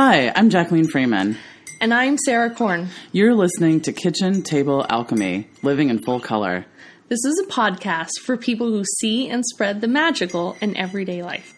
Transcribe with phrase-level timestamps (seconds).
[0.00, 1.36] Hi, I'm Jacqueline Freeman.
[1.80, 2.90] And I'm Sarah Korn.
[3.10, 6.66] You're listening to Kitchen Table Alchemy, Living in Full Color.
[7.08, 11.52] This is a podcast for people who see and spread the magical in everyday life.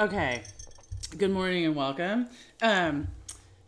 [0.00, 0.42] Okay,
[1.18, 2.30] good morning and welcome.
[2.62, 3.08] Um,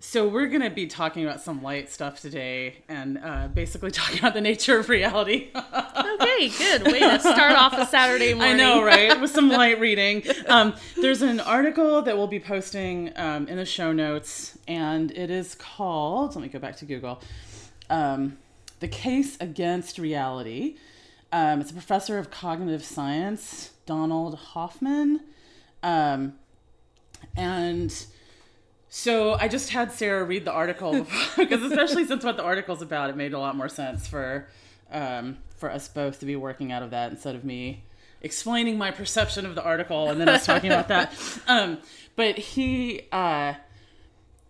[0.08, 4.18] so we're going to be talking about some light stuff today, and uh, basically talking
[4.18, 5.48] about the nature of reality.
[5.54, 8.54] okay, good way to start off a Saturday morning.
[8.54, 9.20] I know, right?
[9.20, 10.22] With some light reading.
[10.46, 15.28] Um, there's an article that we'll be posting um, in the show notes, and it
[15.28, 16.34] is called.
[16.34, 17.20] Let me go back to Google.
[17.90, 18.38] Um,
[18.80, 20.76] the case against reality.
[21.32, 25.20] Um, it's a professor of cognitive science, Donald Hoffman.
[25.82, 26.38] Um,
[27.36, 28.06] and
[28.88, 31.06] so I just had Sarah read the article
[31.36, 34.48] because, especially since what the article's about, it made a lot more sense for
[34.90, 37.84] um, for us both to be working out of that instead of me
[38.20, 41.12] explaining my perception of the article and then us talking about that.
[41.46, 41.78] Um,
[42.16, 43.54] but he, uh,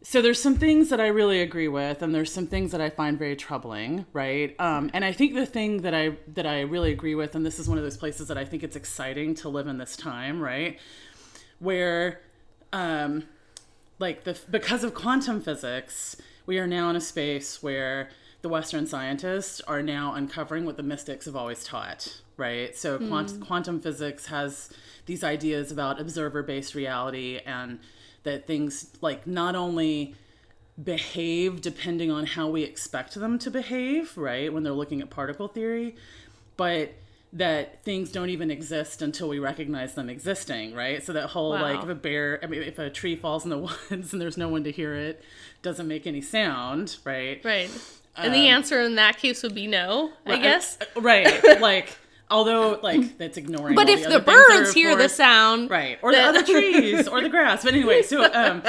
[0.02, 2.88] so there's some things that I really agree with, and there's some things that I
[2.88, 4.56] find very troubling, right?
[4.58, 7.58] Um, and I think the thing that I that I really agree with, and this
[7.58, 10.40] is one of those places that I think it's exciting to live in this time,
[10.40, 10.78] right?
[11.58, 12.20] where
[12.72, 13.24] um
[13.98, 18.10] like the because of quantum physics we are now in a space where
[18.42, 23.08] the western scientists are now uncovering what the mystics have always taught right so mm.
[23.08, 24.70] quant- quantum physics has
[25.06, 27.78] these ideas about observer based reality and
[28.22, 30.14] that things like not only
[30.82, 35.48] behave depending on how we expect them to behave right when they're looking at particle
[35.48, 35.96] theory
[36.56, 36.92] but
[37.32, 41.04] that things don't even exist until we recognize them existing, right?
[41.04, 41.62] So that whole wow.
[41.62, 43.58] like if a bear, I mean, if a tree falls in the
[43.90, 45.22] woods and there's no one to hear it,
[45.62, 47.40] doesn't make any sound, right?
[47.44, 47.70] Right.
[48.16, 50.78] And um, the answer in that case would be no, I guess.
[50.96, 51.60] right.
[51.60, 51.96] like
[52.30, 56.20] although like that's ignoring but if the, the birds hear the sound right or the
[56.20, 57.64] other trees or the grass.
[57.64, 58.62] But anyway so um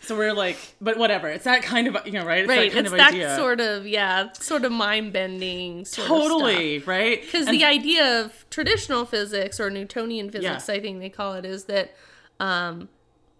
[0.00, 1.28] so we're like but whatever.
[1.28, 2.40] It's that kind of you know right?
[2.40, 3.36] It's right that kind it's of that idea.
[3.36, 7.20] sort of yeah sort of mind-bending totally right?
[7.22, 10.74] Because the idea of traditional physics or newtonian physics yeah.
[10.74, 11.94] i think they call it is that
[12.40, 12.88] um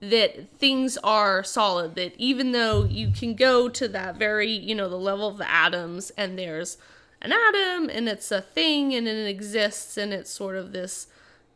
[0.00, 4.88] that things are solid that even though you can go to that very you know
[4.88, 6.76] the level of the atoms and there's
[7.24, 11.06] an atom and it's a thing and it exists and it's sort of this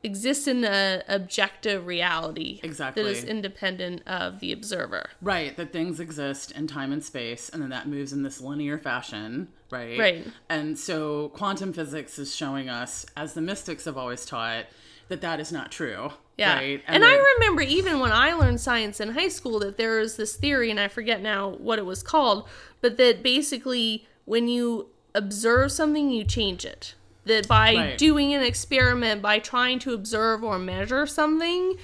[0.03, 5.11] exists in an objective reality exactly that is independent of the observer.
[5.21, 8.79] Right that things exist in time and space and then that moves in this linear
[8.79, 9.99] fashion right?
[9.99, 10.27] Right.
[10.49, 14.65] And so quantum physics is showing us as the mystics have always taught
[15.09, 16.55] that that is not true yeah.
[16.55, 16.83] right?
[16.87, 20.17] and, and I remember even when i learned science in high school that there was
[20.17, 22.47] this theory and i forget now what it was called
[22.81, 26.95] but that basically when you observe something, you change it.
[27.25, 27.99] That by right.
[27.99, 31.77] doing an experiment, by trying to observe or measure something,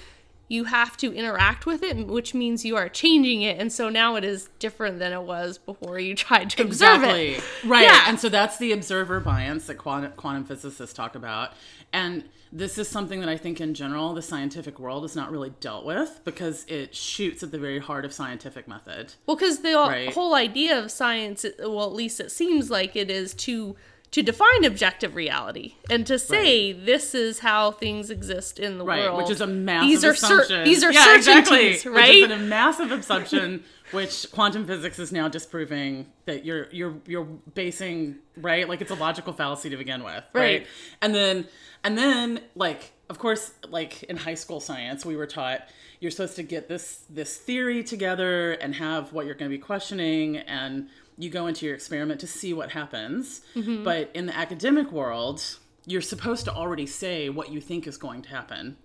[0.49, 3.59] you have to interact with it, which means you are changing it.
[3.59, 7.35] And so now it is different than it was before you tried to exactly.
[7.35, 7.69] observe it.
[7.69, 7.83] Right.
[7.83, 8.05] Yeah.
[8.07, 11.53] And so that's the observer bias that quantum physicists talk about.
[11.93, 12.25] And
[12.55, 15.85] this is something that I think in general the scientific world is not really dealt
[15.85, 19.13] with because it shoots at the very heart of scientific method.
[19.27, 20.15] Well, because the right?
[20.15, 23.75] whole idea of science, well, at least it seems like it is to
[24.13, 26.87] to define objective reality and to say right.
[26.87, 29.19] this is how things exist in the right, world.
[29.19, 30.47] Which is a massive these are assumption.
[30.47, 31.91] Cer- these are yeah, certainties, exactly.
[31.91, 32.23] right?
[32.23, 33.65] Which is a massive assumption
[33.95, 38.97] which quantum physics is now disproving that you're you're you're basing right like it's a
[38.97, 40.67] logical fallacy to begin with right, right?
[41.01, 41.47] and then
[41.83, 45.69] and then like of course like in high school science we were taught
[46.01, 49.63] you're supposed to get this this theory together and have what you're going to be
[49.63, 53.85] questioning and you go into your experiment to see what happens mm-hmm.
[53.85, 58.23] but in the academic world you're supposed to already say what you think is going
[58.23, 58.77] to happen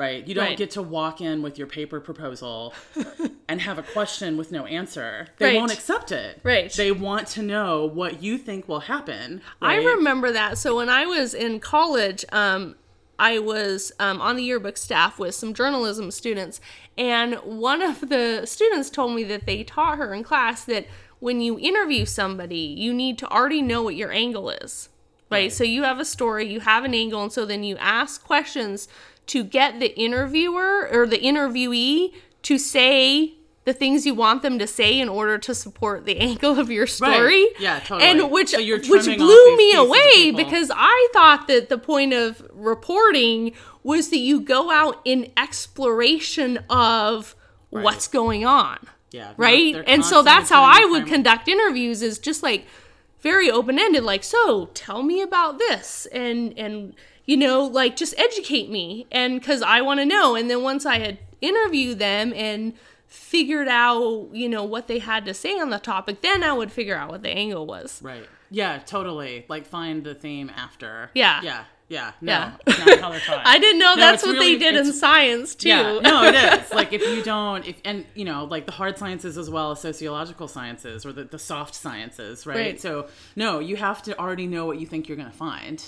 [0.00, 0.26] right?
[0.26, 0.56] You don't right.
[0.56, 2.72] get to walk in with your paper proposal
[3.48, 5.28] and have a question with no answer.
[5.36, 5.56] They right.
[5.56, 6.40] won't accept it.
[6.42, 6.72] Right.
[6.72, 9.42] They want to know what you think will happen.
[9.60, 9.78] Right?
[9.78, 10.56] I remember that.
[10.56, 12.76] So when I was in college, um,
[13.18, 16.62] I was um, on the yearbook staff with some journalism students,
[16.96, 20.86] and one of the students told me that they taught her in class that
[21.18, 24.88] when you interview somebody, you need to already know what your angle is.
[25.30, 25.42] Right?
[25.42, 25.52] right.
[25.52, 28.88] So you have a story, you have an angle, and so then you ask questions
[29.26, 32.12] to get the interviewer or the interviewee
[32.42, 33.34] to say
[33.64, 36.86] the things you want them to say in order to support the angle of your
[36.86, 37.42] story.
[37.42, 37.52] Right.
[37.58, 38.08] Yeah, totally.
[38.08, 43.52] And which so which blew me away because I thought that the point of reporting
[43.82, 47.34] was that you go out in exploration of
[47.70, 47.84] right.
[47.84, 48.78] what's going on.
[49.12, 49.32] Yeah.
[49.36, 49.76] Right?
[49.86, 52.66] And so that's how I would conduct interviews is just like
[53.20, 56.94] very open ended like so tell me about this and and
[57.26, 60.34] you know, like just educate me and cuz I want to know.
[60.34, 62.74] And then once I had interviewed them and
[63.06, 66.70] figured out, you know, what they had to say on the topic, then I would
[66.72, 68.00] figure out what the angle was.
[68.02, 68.26] Right.
[68.50, 69.44] Yeah, totally.
[69.48, 71.10] Like find the theme after.
[71.14, 71.40] Yeah.
[71.42, 71.64] Yeah.
[71.88, 72.12] Yeah.
[72.20, 72.32] No.
[72.32, 72.52] Yeah.
[72.66, 73.42] not how they're taught.
[73.44, 75.68] I didn't know No, that's what really- they did in science too.
[75.70, 76.70] Yeah, no, it is.
[76.72, 79.80] Like if you don't, if and you know, like the hard sciences as well as
[79.80, 82.56] sociological sciences or the, the soft sciences, right?
[82.56, 82.80] Right.
[82.80, 85.82] So no, you have to already know what you think you're going to find,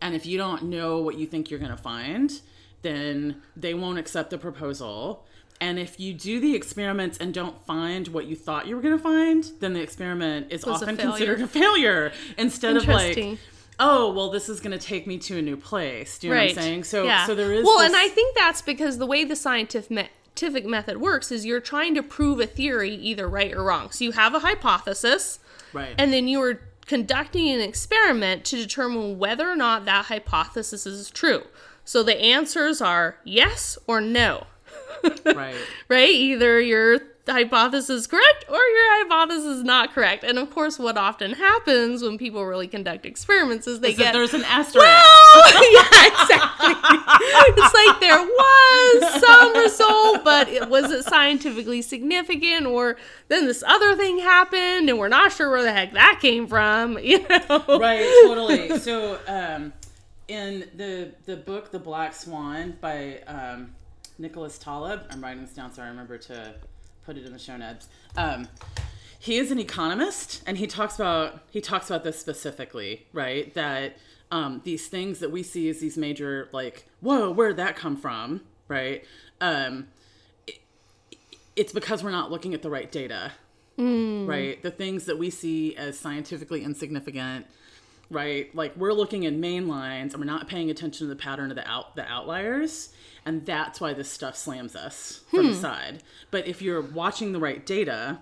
[0.00, 2.40] and if you don't know what you think you're going to find,
[2.82, 5.24] then they won't accept the proposal.
[5.60, 8.96] And if you do the experiments and don't find what you thought you were going
[8.96, 13.38] to find, then the experiment is Was a often considered a failure instead of like,
[13.80, 16.18] oh, well, this is going to take me to a new place.
[16.18, 16.84] Do you know what I'm saying?
[16.84, 17.26] So, yeah.
[17.26, 20.08] so there is well, this- and I think that's because the way the scientific me-
[20.38, 23.90] scientific method works is you're trying to prove a theory either right or wrong.
[23.90, 25.40] So you have a hypothesis,
[25.72, 30.86] right, and then you are conducting an experiment to determine whether or not that hypothesis
[30.86, 31.44] is true.
[31.84, 34.46] So the answers are yes or no,
[35.24, 35.54] right.
[35.88, 36.10] right?
[36.10, 36.98] Either your
[37.28, 40.24] hypothesis correct or your hypothesis is not correct.
[40.24, 44.12] And of course, what often happens when people really conduct experiments is they So get
[44.12, 44.84] there's an asterisk.
[44.86, 46.74] well, yeah, exactly.
[47.56, 52.96] it's like there was some result, but it wasn't scientifically significant, or
[53.28, 56.98] then this other thing happened, and we're not sure where the heck that came from.
[57.08, 59.72] You know, right totally so um
[60.28, 63.74] in the the book the black swan by um
[64.18, 66.54] nicholas taleb i'm writing this down so i remember to
[67.08, 67.88] put it in the show notes.
[68.18, 68.48] Um
[69.18, 73.52] he is an economist and he talks about he talks about this specifically right?
[73.54, 73.96] That
[74.30, 78.42] um these things that we see as these major like whoa where'd that come from
[78.68, 79.04] right?
[79.40, 79.88] Um
[80.46, 80.60] it-
[81.56, 83.32] it's because we're not looking at the right data
[84.28, 84.60] right?
[84.62, 87.46] The things that we see as scientifically insignificant,
[88.10, 88.54] right?
[88.54, 91.56] Like we're looking in main lines and we're not paying attention to the pattern of
[91.56, 92.90] the out the outliers,
[93.28, 95.46] and that's why this stuff slams us from hmm.
[95.48, 96.02] the side.
[96.30, 98.20] But if you're watching the right data,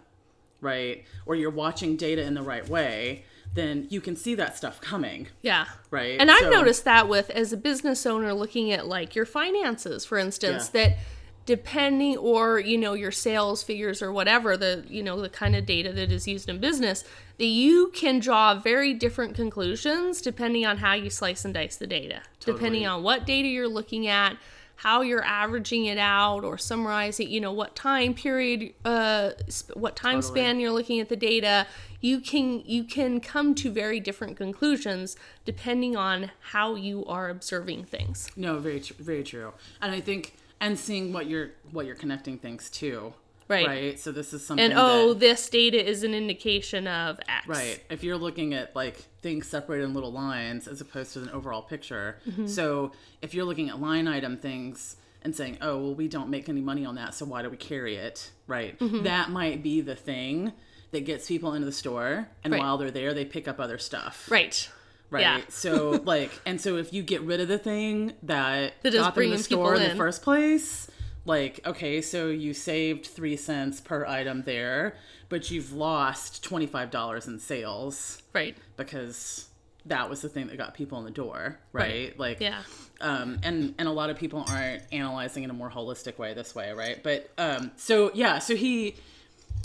[0.60, 3.24] right, or you're watching data in the right way,
[3.54, 5.66] then you can see that stuff coming, yeah.
[5.92, 6.16] right?
[6.18, 10.04] And I've So- noticed that with as a business owner looking at like your finances,
[10.04, 10.88] for instance, Yeah.
[10.88, 10.98] that
[11.46, 15.64] depending or you know your sales figures or whatever the you know the kind of
[15.64, 17.04] data that is used in business
[17.38, 21.86] that you can draw very different conclusions depending on how you slice and dice the
[21.86, 24.36] data depending on what data you're looking at
[24.76, 29.96] how you're averaging it out or summarizing you know what time period uh sp- what
[29.96, 30.40] time Totally.
[30.40, 31.66] span you're looking at the data
[32.00, 37.84] you can you can come to very different conclusions depending on how you are observing
[37.84, 39.52] things No, very tr- very true.
[39.80, 43.14] And I think and seeing what you're what you're connecting things to.
[43.48, 43.66] Right.
[43.66, 43.98] Right.
[44.00, 47.80] So this is something and oh that, this data is an indication of x right.
[47.90, 51.62] If you're looking at like things separated in little lines as opposed to an overall
[51.62, 52.18] picture.
[52.28, 52.46] Mm-hmm.
[52.48, 56.48] So if you're looking at line item things and saying, "Oh, well we don't make
[56.48, 58.78] any money on that, so why do we carry it?" Right?
[58.78, 59.04] Mm-hmm.
[59.04, 60.52] That might be the thing
[60.92, 62.60] that gets people into the store and Right.
[62.60, 64.28] while they're there they pick up other stuff.
[64.30, 64.68] right
[65.08, 65.20] Right.
[65.20, 65.40] Yeah.
[65.48, 69.24] so like, and so if you get rid of the thing that, That got them
[69.24, 69.90] in the store in in.
[69.90, 70.90] the first place,
[71.26, 74.96] like, okay, so you saved three cents per item there,
[75.28, 79.46] but you've lost twenty five dollars in sales right because
[79.84, 82.18] that was the thing that got people in the door, right?
[82.18, 82.62] Like, yeah
[83.00, 86.54] um, and and a lot of people aren't analyzing in a more holistic way this
[86.54, 87.02] way, right?
[87.02, 88.96] But um, so yeah, so he,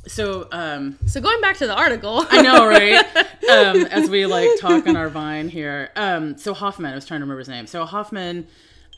[0.08, 3.06] so um, so going back to the article I know, right?
[3.50, 5.92] um, as we like talk on our vine here.
[5.96, 7.68] Um, so Hoffman, I was trying to remember his name.
[7.68, 8.48] So Hoffman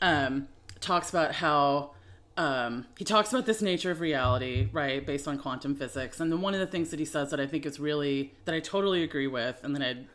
[0.02, 0.48] um,
[0.80, 1.92] talks about how
[2.36, 6.20] um, he talks about this nature of reality, right, based on quantum physics.
[6.20, 8.54] And then one of the things that he says that I think is really that
[8.54, 10.06] I totally agree with, and that I'd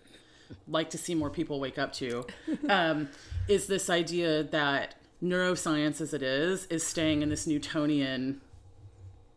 [0.67, 2.25] like to see more people wake up to,
[2.69, 3.09] um,
[3.47, 8.41] is this idea that neuroscience, as it is, is staying in this Newtonian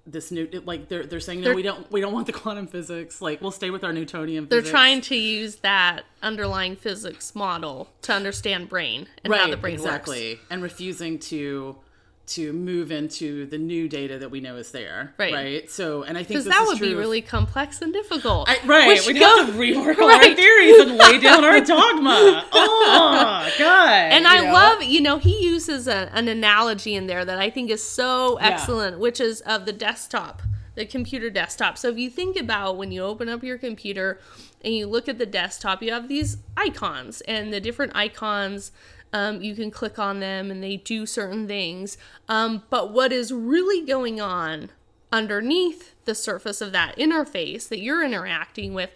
[0.04, 2.66] this new like they're they're saying no They're- we don't we don't want the quantum
[2.66, 4.70] physics like we'll stay with our newtonian they're physics.
[4.70, 10.30] trying to use that underlying physics model to understand brain and how the brain exactly
[10.34, 11.76] works and refusing to
[12.24, 15.34] to move into the new data that we know is there Right.
[15.34, 19.18] right so and i think that would be really complex and difficult I, right we'd
[19.18, 24.26] go- have to rework all our theories and lay down our dogma oh god and
[24.26, 24.52] I know?
[24.52, 28.36] love, you know, he uses a, an analogy in there that I think is so
[28.40, 30.42] excellent, which is of the desktop,
[30.74, 31.76] the computer desktop.
[31.78, 34.20] So if you think about when you open up your computer
[34.64, 38.70] and you look at the desktop, you have these icons, and the different icons.
[39.12, 41.98] Um, you can click on them and they do certain things.
[42.28, 44.70] Um, but what is really going on
[45.12, 48.90] underneath the surface of that interface that you're interacting with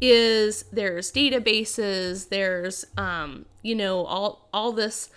[0.00, 5.10] is there's databases there's um, you know all all this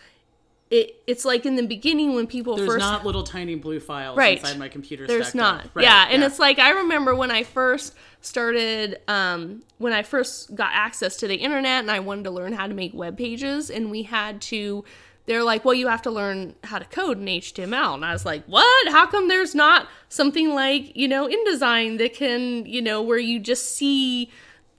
[0.71, 4.17] it, it's like in the beginning when people There's first not little tiny blue files
[4.17, 4.37] Right.
[4.39, 5.07] inside my computer.
[5.07, 5.65] there's not.
[5.73, 10.53] Right, yeah and it's like i remember when i first started um, when i first
[10.55, 13.69] got access to the internet and i wanted to learn how to make web pages
[13.71, 14.83] and we had to
[15.25, 18.25] they're like well you have to learn how to code in html and i was
[18.25, 23.01] like what how come there's not something like you know indesign that can you know
[23.01, 24.29] where you just see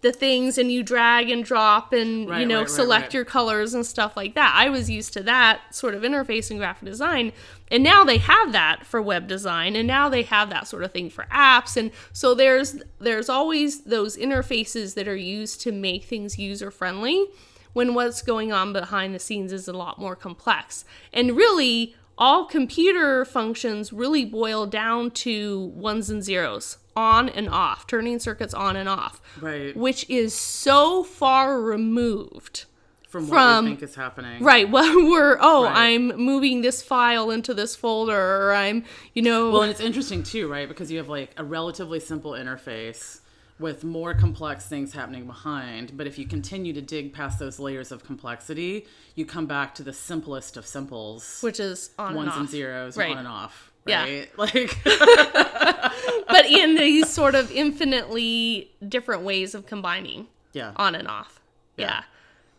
[0.02, 3.14] the things and you drag and drop and you know right, right, select right.
[3.14, 4.52] your colors and stuff like that.
[4.56, 7.32] I was used to that sort of interface in graphic design.
[7.70, 10.92] And now they have that for web design and now they have that sort of
[10.92, 16.04] thing for apps and so there's there's always those interfaces that are used to make
[16.04, 17.26] things user friendly
[17.72, 20.84] when what's going on behind the scenes is a lot more complex.
[21.12, 27.86] And really all computer functions really boil down to ones and zeros, on and off,
[27.86, 32.64] turning circuits on and off right which is so far removed.
[33.08, 34.42] from what from- we think is happening.
[34.42, 34.68] Right.
[34.76, 35.76] Well, we're, oh, Right.
[35.94, 38.16] I'm moving this file into this folder,
[38.48, 39.50] or I'm, you know.
[39.50, 40.68] Well, and it's interesting too, right?
[40.68, 43.20] Because you have like a relatively simple interface
[43.58, 45.96] with more complex things happening behind.
[45.96, 49.82] But if you continue to dig past those layers of complexity, you come back to
[49.82, 53.10] the simplest of simples which is on ones and, and zeros, Right.
[53.10, 53.69] on and off.
[53.86, 54.24] Yeah.
[54.36, 60.72] Like, But in these sort of infinitely different ways of combining yeah.
[60.76, 61.40] on and off.
[61.76, 62.02] Yeah.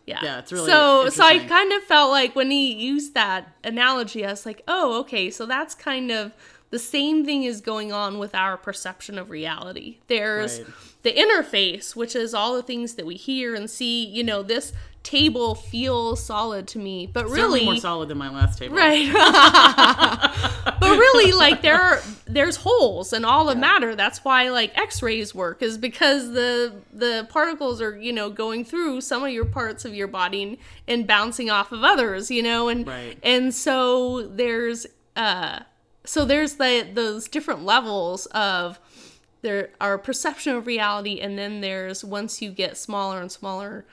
[0.05, 0.19] Yeah.
[0.23, 1.09] Yeah, it's really so.
[1.09, 4.99] So I kind of felt like when he used that analogy, I was like, oh,
[5.01, 5.29] okay.
[5.29, 6.33] So that's kind of
[6.71, 9.97] the same thing is going on with our perception of reality.
[10.07, 10.67] There's Right.
[11.03, 14.03] the interface, which is all the things that we hear and see.
[14.05, 14.73] You know, this
[15.03, 18.75] table feels solid to me, but Certainly really, more solid than my last table.
[18.75, 19.11] right?
[20.79, 23.95] but really, like there are there's holes in all the matter.
[23.95, 29.01] That's why like X-rays work is because the the particles are you know going through
[29.01, 32.29] some of your parts of your body and, and bouncing off of others.
[32.31, 33.17] You know, and Right.
[33.23, 34.85] and so there's
[35.15, 35.59] uh
[36.05, 38.79] so there's the those different levels of
[39.41, 43.85] there our perception of reality and then there's once you get smaller and smaller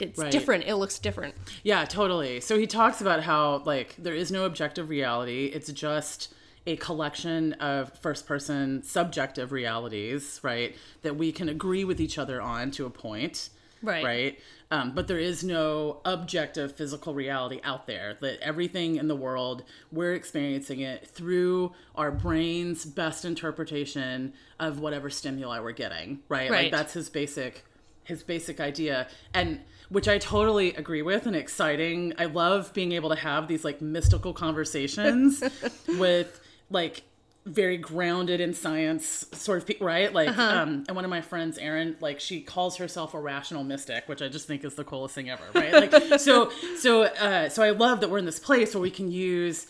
[0.00, 0.30] it's Right.
[0.30, 2.40] different it looks different Yeah, totally.
[2.40, 5.46] So he talks about how like there is no objective reality.
[5.46, 6.32] It's just
[6.66, 10.76] a collection of first person subjective realities, right?
[11.02, 13.48] That we can agree with each other on to a point.
[13.82, 14.04] Right.
[14.04, 14.38] Right.
[14.70, 18.18] Um, but there is no objective physical reality out there.
[18.20, 25.08] That everything in the world, we're experiencing it through our brain's best interpretation of whatever
[25.08, 26.20] stimuli we're getting.
[26.28, 26.50] Right.
[26.50, 26.64] Right.
[26.64, 27.64] Like that's his basic
[28.04, 29.60] his basic idea and
[29.90, 32.14] which I totally agree with and exciting.
[32.18, 35.42] I love being able to have these like mystical conversations
[35.88, 37.02] with like
[37.46, 40.12] very grounded in science sort of right?
[40.12, 44.08] Like um and one of my friends Erin like she calls herself a rational mystic,
[44.08, 45.72] which I just think is the coolest thing ever, right?
[45.72, 49.10] Like so so uh so I love that we're in this place where we can
[49.10, 49.66] use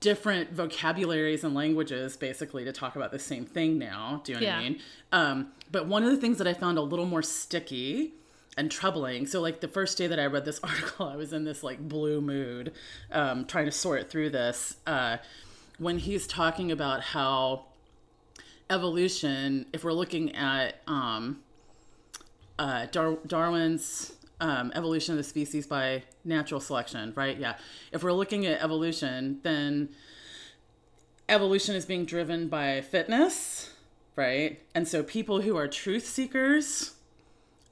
[0.00, 4.20] different vocabularies and languages basically to talk about the same thing now.
[4.24, 4.80] Do you know what I mean?
[5.12, 8.14] Um, but one of the things that I found a little more sticky
[8.56, 9.26] and troubling.
[9.26, 11.78] So, like the first day that I read this article, I was in this like
[11.80, 12.72] blue mood,
[13.10, 14.76] um, trying to sort through this.
[14.86, 15.18] Uh,
[15.82, 17.64] when he's talking about how
[18.70, 21.40] evolution, if we're looking at um,
[22.58, 27.36] uh, Dar- Darwin's um, evolution of the species by natural selection, right?
[27.36, 27.54] Yeah.
[27.92, 29.90] If we're looking at evolution, then
[31.28, 33.72] evolution is being driven by fitness,
[34.16, 34.60] right?
[34.74, 36.94] And so people who are truth seekers,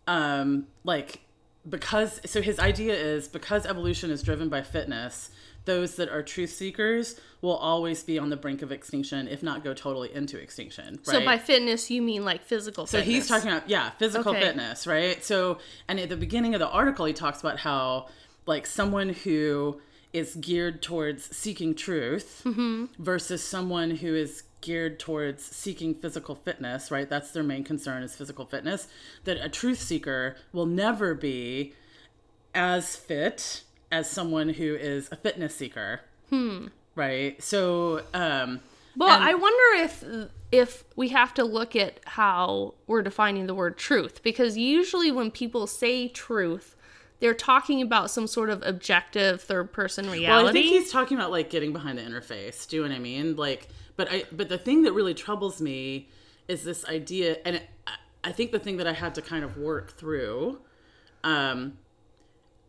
[0.07, 1.21] um, like
[1.69, 5.31] because so his idea is because evolution is driven by fitness,
[5.67, 9.63] those that are truth seekers will always be on the brink of extinction, if not
[9.63, 10.97] go totally into extinction.
[11.07, 11.19] Right?
[11.19, 14.41] so by fitness you mean like physical So fitness he's talking about yeah, physical Okay.
[14.41, 15.23] fitness, right?
[15.25, 18.09] So and at the beginning of the article he talks about how
[18.47, 19.81] like someone who
[20.13, 22.87] is geared towards seeking truth Mm-hmm.
[23.03, 27.09] versus someone who is geared towards seeking physical fitness, right?
[27.09, 28.89] That's their main concern is physical fitness.
[29.25, 31.75] That a truth seeker will never be
[32.55, 36.01] as fit as someone who is a fitness seeker.
[36.29, 36.67] Hmm.
[36.95, 37.43] Right?
[37.43, 38.61] So um
[38.97, 40.05] Well, And- I wonder if
[40.53, 45.31] if we have to look at how we're defining the word truth because usually when
[45.31, 46.75] people say truth,
[47.21, 50.29] they're talking about some sort of objective third person reality.
[50.29, 52.67] Well, I think he's talking about like getting behind the interface.
[52.69, 53.37] Do you know what I mean?
[53.37, 56.09] Like, but I but the thing that really troubles me
[56.49, 57.95] is this idea, and it, I-
[58.25, 60.59] I think the thing that I had to kind of work through,
[61.25, 61.79] um,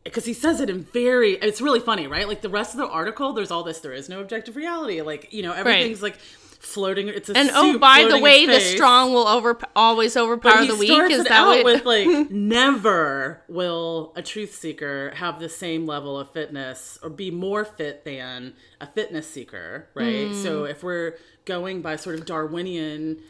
[0.04, 2.88] because he says it in very it's really funny right like the rest of the
[2.88, 6.18] article there's all this there is no objective reality like you know everything's like
[6.62, 7.08] floating.
[7.08, 10.76] It's a And oh, by the way, the strong will over always overpower he the
[10.76, 11.12] weak.
[11.12, 11.66] Is that out what?
[11.66, 17.32] with like never will a truth seeker have the same level of fitness or be
[17.32, 20.30] more fit than a fitness seeker, right?
[20.30, 20.44] Mm.
[20.44, 23.22] So if we're going by sort of Darwinian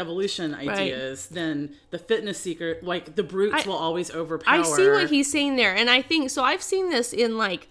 [0.00, 4.54] evolution ideas, then the fitness seeker, like the brutes, I- will always overpower.
[4.60, 6.42] I see what he's saying there, and I think so.
[6.42, 7.68] I've seen this in like,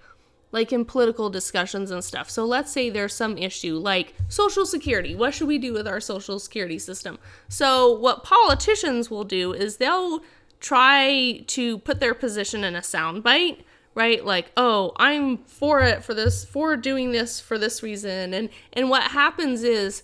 [0.51, 2.29] like in political discussions and stuff.
[2.29, 5.15] So let's say there's some issue like social security.
[5.15, 7.19] What should we do with our social security system?
[7.48, 10.21] So what politicians will do is they'll
[10.59, 13.63] try to put their position in a soundbite.
[13.95, 18.50] Right, like, oh, I'm for it for this, for doing this for this reason, and
[18.71, 20.03] and what happens is,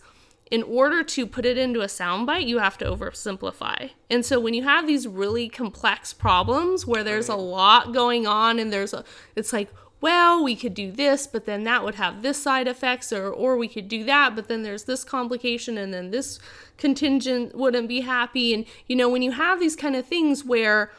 [0.52, 3.92] in order to put it into a soundbite, you have to oversimplify.
[4.10, 8.60] And so when you have these really complex problems where there's a lot going on
[8.60, 9.04] and there's a
[9.36, 9.70] it's like,
[10.02, 13.58] well, we could do this, but then that would have this side effects or or
[13.58, 16.40] we could do that, but then there's this complication and then this
[16.78, 18.54] contingent wouldn't be happy.
[18.54, 20.92] And you know, when you have these kind of things where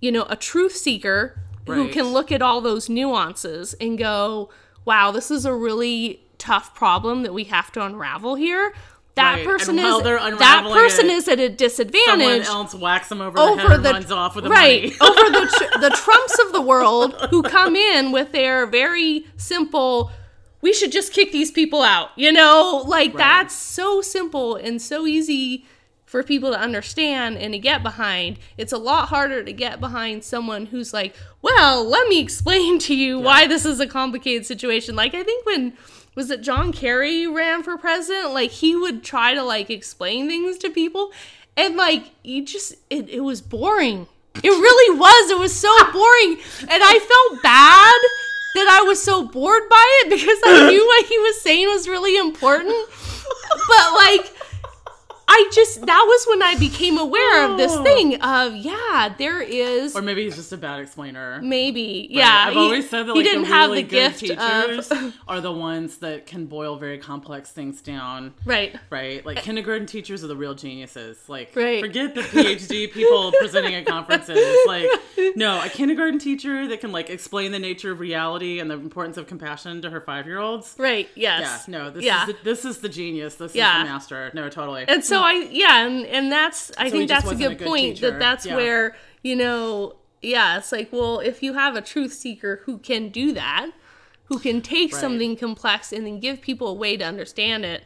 [0.00, 4.50] you know, a truth seeker who can look at all those nuances and go,
[4.84, 8.72] wow, this is a really tough problem that we have to unravel here.
[9.16, 12.46] That Right, person is that person it, is at a disadvantage.
[12.46, 14.82] Someone else whacks them over, the over head and the runs off with the right
[14.84, 14.94] money.
[15.00, 20.10] over the tr- the Trumps of the world who come in with their very simple.
[20.62, 22.10] We should just kick these people out.
[22.16, 25.66] You know, like that's so simple and so easy
[26.06, 28.38] for people to understand and to get behind.
[28.56, 32.94] It's a lot harder to get behind someone who's like, "Well, let me explain to
[32.94, 35.76] you why this is a complicated situation." Like I think when
[36.20, 40.58] was it John Kerry ran for president, like he would try to like explain things
[40.58, 41.12] to people
[41.56, 44.06] and like you just it, it was boring.
[44.34, 45.30] It really was.
[45.30, 46.36] It was so boring.
[46.60, 48.00] And I felt bad
[48.54, 51.88] that I was so bored by it because I knew what he was saying was
[51.88, 52.76] really important.
[53.66, 54.32] But like
[55.32, 57.84] I just that was when I became aware of this Oh.
[57.84, 61.40] thing of yeah, there is or maybe he's just a bad explainer.
[61.40, 62.46] maybe yeah.
[62.48, 64.90] I've he- always said that he like didn't the have really the good gift teachers
[64.90, 68.34] of are the ones that can boil very complex things down.
[68.44, 68.74] right.
[68.90, 71.16] Right, like kindergarten teachers are the real geniuses.
[71.28, 71.80] Like, Right.
[71.80, 74.38] forget the PhD people presenting at conferences.
[74.66, 74.86] Like,
[75.36, 79.16] no, a kindergarten teacher that can like explain the nature of reality and the importance
[79.16, 80.74] of compassion to her five-year-olds.
[80.78, 81.08] Right.
[81.14, 81.64] Yes.
[81.68, 82.22] Yeah, no, this Yeah.
[82.22, 83.36] is the, this is the genius.
[83.36, 83.78] This Yeah.
[83.78, 84.30] is the master.
[84.34, 84.84] No, totally.
[84.88, 87.66] And so I yeah, and, and that's I So think that's a good, a good
[87.66, 88.10] point teacher.
[88.10, 88.56] that that's Yeah.
[88.56, 93.08] where, you know, yeah, it's like, well, if you have a truth seeker who can
[93.08, 93.70] do that,
[94.24, 95.00] who can take Right.
[95.00, 97.84] something complex and then give people a way to understand it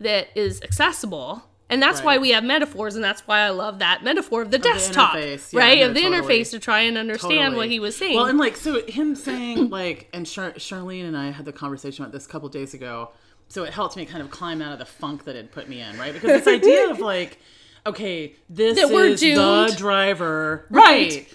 [0.00, 1.44] that is accessible.
[1.68, 4.58] And that's why we have metaphors, and that's why I love that metaphor of the
[4.58, 5.52] desktop, interface.
[5.52, 5.78] Yeah, right?
[5.80, 6.22] no, of the totally.
[6.42, 8.14] interface to try and understand what he was saying.
[8.14, 12.04] Well, and like so him saying like and Char- Charlene and I had the conversation
[12.04, 13.10] about this a couple days ago.
[13.48, 15.80] So it helped me kind of climb out of the funk that had put me
[15.80, 16.12] in, right?
[16.12, 17.38] Because this idea of like,
[17.86, 21.26] okay, this That is the driver, Right.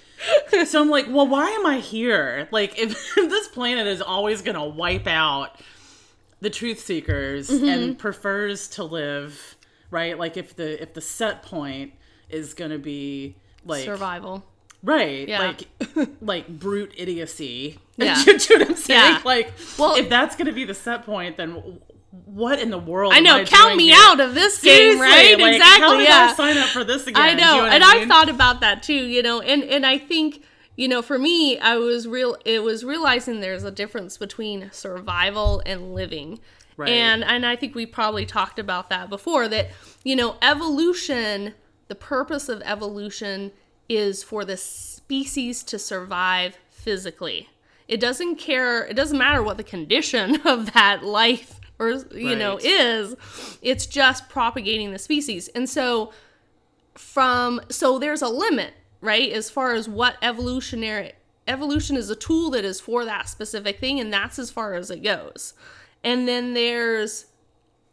[0.53, 0.67] right?
[0.67, 2.47] so I'm like, well, why am I here?
[2.51, 5.59] Like, if, this planet is always gonna wipe out
[6.41, 7.65] the truth seekers Mm-hmm.
[7.67, 9.55] and prefers to live,
[9.89, 10.17] right?
[10.17, 11.93] Like, if the if the set point
[12.29, 14.43] is gonna be like Survival.
[14.83, 15.27] Right.
[15.27, 15.39] Yeah.
[15.95, 17.79] Like like brute idiocy.
[17.97, 18.17] Yeah.
[18.25, 19.13] You know what I'm saying?
[19.13, 19.21] Yeah.
[19.23, 21.79] Like Well- if that's gonna be the set point, then
[22.11, 23.13] what in the world?
[23.13, 23.97] I know, count me here?
[23.97, 25.39] out of this game, right?
[25.39, 25.87] like, exactly.
[25.87, 26.29] How did yeah.
[26.31, 27.21] I sign up for this again?
[27.21, 28.07] I know, you what and I mean?
[28.07, 29.05] thought about that too.
[29.05, 30.43] You know, and and I think
[30.75, 32.37] you know, for me, I was real.
[32.43, 36.39] It was realizing there's a difference between survival and living.
[36.75, 36.89] Right.
[36.89, 39.47] And and I think we probably talked about that before.
[39.47, 39.69] That
[40.03, 41.53] you know, evolution.
[41.87, 43.51] The purpose of evolution
[43.89, 47.49] is for the species to survive physically.
[47.87, 48.85] It doesn't care.
[48.85, 53.15] It doesn't matter what the condition of that life or you know is.
[53.61, 55.47] It's just propagating the species.
[55.49, 56.11] And so
[56.95, 61.13] from so there's a limit right as far as what evolutionary
[61.47, 64.91] evolution is a tool that is for that specific thing and that's as far as
[64.91, 65.53] it goes
[66.03, 67.25] and then there's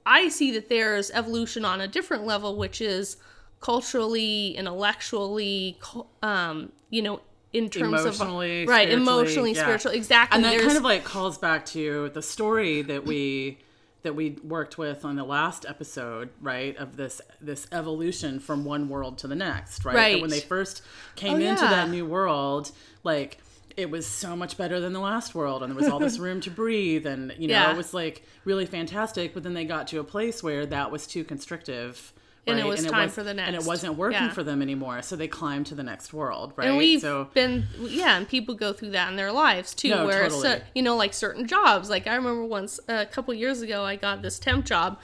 [0.04, 3.16] i see that there's evolution on a different level which is
[3.60, 5.78] culturally intellectually
[6.22, 7.20] um you know
[7.52, 9.62] in terms Emotionally, of right emotionally yeah.
[9.62, 13.58] spiritually exactly and that kind of like calls back to the story that we
[14.02, 18.88] that we worked with on the last episode right of this this evolution from one
[18.88, 20.12] world to the next right, Right.
[20.14, 20.82] That when they first
[21.16, 21.70] came Oh, into yeah.
[21.70, 22.70] that new world
[23.04, 23.38] like
[23.76, 26.40] it was so much better than the last world and there was all this room
[26.42, 27.70] to breathe and you know Yeah.
[27.72, 31.06] it was like really fantastic but then they got to a place where that was
[31.06, 32.12] too constrictive
[32.50, 32.68] And it right?
[32.70, 34.30] was time for the next, and it wasn't working Yeah.
[34.30, 37.66] for them anymore so they climbed to the next world right and we've so been
[37.80, 40.42] yeah and people go through that in their lives too No, where totally.
[40.42, 43.96] so, you know like certain jobs like i remember once a couple years ago i
[43.96, 44.98] got this temp job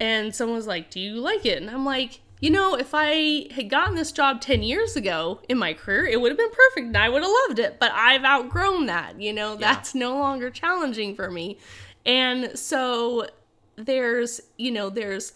[0.00, 3.46] and someone was like, "Do you like it?" And I'm like, you know, if I
[3.52, 6.86] had gotten this job 10 years ago in my career, it would have been perfect
[6.88, 7.76] and I would have loved it.
[7.78, 11.56] But I've outgrown that, you know, that's no longer challenging for me.
[12.04, 13.28] And so
[13.76, 15.34] there's, you know, there's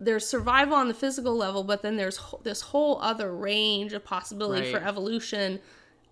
[0.00, 4.04] there's survival on the physical level, but then there's wh- this whole other range of
[4.04, 5.60] possibility for evolution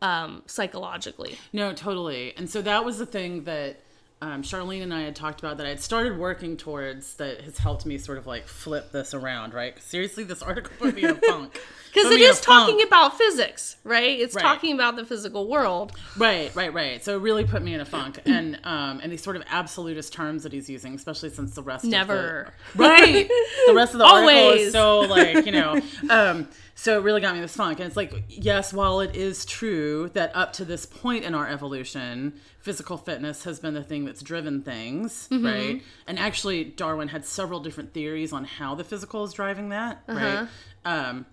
[0.02, 1.38] um, psychologically.
[1.52, 2.34] No, totally.
[2.36, 3.80] And so that was the thing that
[4.22, 7.58] um, Charlene and I had talked about that I had started working towards that has
[7.58, 9.80] helped me sort of like flip this around, right?
[9.82, 11.60] seriously, this article put me in a funk.
[11.96, 12.88] Because it me in a is talking funk.
[12.88, 14.18] about physics, right?
[14.20, 14.42] It's Right.
[14.42, 15.92] talking about the physical world.
[16.16, 17.02] Right, right, right.
[17.04, 20.12] So it really put me in a funk, and um, and these sort of absolutist
[20.12, 22.52] terms that he's using, especially since the rest Never.
[22.74, 23.28] of the right,
[23.66, 24.60] the rest of the article Always.
[24.68, 25.80] is so like you know,
[26.10, 27.78] um, so it really got me in this funk.
[27.80, 31.48] And it's like, yes, while it is true that up to this point in our
[31.48, 35.46] evolution, physical fitness has been the thing that's driven things, Mm-hmm.
[35.46, 35.82] right?
[36.06, 40.18] And actually, Darwin had several different theories on how the physical is driving that, Uh-huh.
[40.18, 40.48] right?
[40.84, 41.26] Um,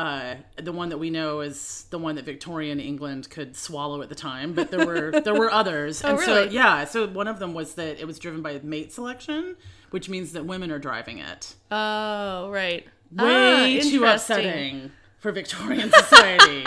[0.00, 4.08] uh, the one that we know is the one that Victorian England could swallow at
[4.08, 6.02] the time, but there were there were others.
[6.02, 6.54] and so Oh, really?
[6.54, 9.56] yeah, so one of them was that it was driven by mate selection,
[9.90, 11.54] which means that women are driving it.
[11.70, 12.86] Oh, right.
[13.12, 16.64] Way Ah, too upsetting for Victorian society.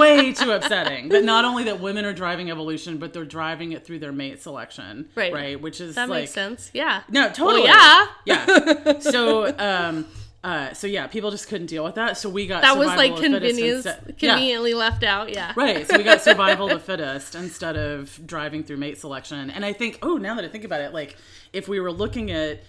[0.00, 1.08] Way too upsetting.
[1.08, 4.42] But not only that women are driving evolution, but they're driving it through their mate
[4.42, 5.08] selection.
[5.14, 5.32] Right.
[5.32, 5.60] Right.
[5.60, 6.70] Which is That like makes sense.
[6.74, 7.02] Yeah.
[7.08, 7.64] no, totally.
[7.64, 8.06] yeah.
[8.26, 8.98] Yeah.
[8.98, 10.06] So, um,
[10.46, 12.16] uh, so yeah, people just couldn't deal with that.
[12.16, 14.30] So we got That was like of the fittest convenience, Yeah.
[14.34, 15.34] conveniently left out.
[15.34, 15.52] Yeah.
[15.56, 15.84] Right.
[15.88, 19.50] So we got survival of the fittest instead of driving through mate selection.
[19.50, 21.16] And I think, oh, now that I think about it, like
[21.52, 22.62] if we were looking at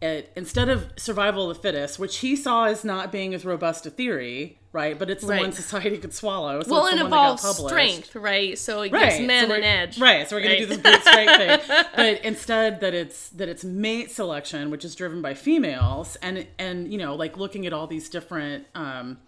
[0.00, 3.84] at instead of survival of the fittest, which he saw as not being as robust
[3.84, 4.98] a theory, right?
[4.98, 5.40] But it's the Right.
[5.40, 6.62] one society could swallow.
[6.62, 8.58] So Well, it the one that got involves strength, right?
[8.58, 9.98] So it Right, gives men so an edge.
[9.98, 11.60] Right, so we're gonna do this brute strength thing,
[11.96, 16.92] but instead that it's that it's mate selection, which is driven by females, and and
[16.92, 19.18] you know like looking at all these different um,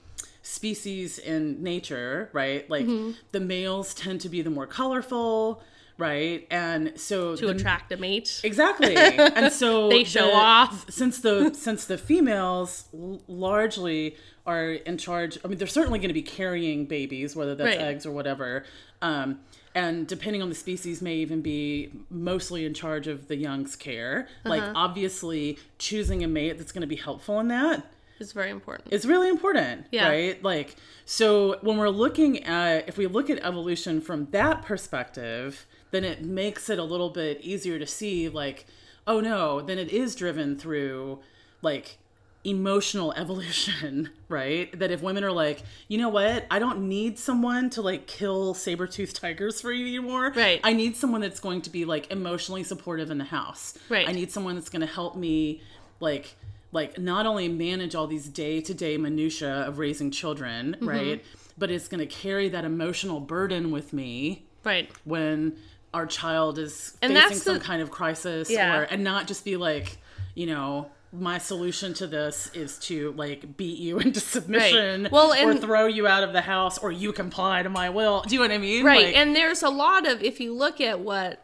[0.43, 2.69] species in nature, right?
[2.69, 3.13] Like Mm-hmm.
[3.33, 5.63] the males tend to be the more colorful,
[6.01, 6.47] right?
[6.51, 8.41] And so to the, attract a mate.
[8.43, 8.97] Exactly.
[8.97, 10.91] And so They show the- off.
[10.91, 15.39] since the since the females l- largely are in charge.
[15.45, 17.81] I mean, they're certainly going to be carrying babies, whether that's Right.
[17.81, 18.65] eggs or whatever.
[19.03, 19.41] Um,
[19.75, 24.27] and depending on the species, may even be mostly in charge of the young's care.
[24.45, 24.73] Like Uh-huh.
[24.75, 27.85] obviously, choosing a mate that's going to be helpful in that
[28.19, 28.89] It's very important.
[28.93, 30.09] It's really important, Yeah.
[30.09, 30.43] right?
[30.43, 36.05] Like, so when we're looking at, if we look at evolution from that perspective, then
[36.05, 38.67] it makes it a little bit easier to see, like,
[39.07, 41.19] oh no, then it is driven through,
[41.63, 41.99] like,
[42.45, 44.77] emotional evolution, right?
[44.79, 48.55] That if women are like, you know what, I don't need someone to like kill
[48.55, 50.33] saber-toothed tigers for you anymore.
[50.35, 50.59] Right.
[50.65, 53.77] I need someone that's going to be like emotionally supportive in the house.
[53.91, 54.09] Right.
[54.09, 55.61] I need someone that's going to help me
[56.01, 56.35] like
[56.73, 60.89] like not only manage all these day-to-day minutia of raising children, Mm-hmm.
[60.89, 61.25] right?
[61.59, 64.89] But it's going to carry that emotional burden with me Right.
[65.05, 65.57] when
[65.93, 68.79] our child is And facing some the- kind of crisis Yeah.
[68.79, 69.99] or and not just be like,
[70.35, 75.55] you know, my solution to this is to like beat you into submission Well, or
[75.57, 78.23] throw you out of the house or you comply to my will.
[78.23, 78.85] Do you know what I mean?
[78.85, 79.07] Right.
[79.07, 81.43] Like- and there's a lot of if you look at what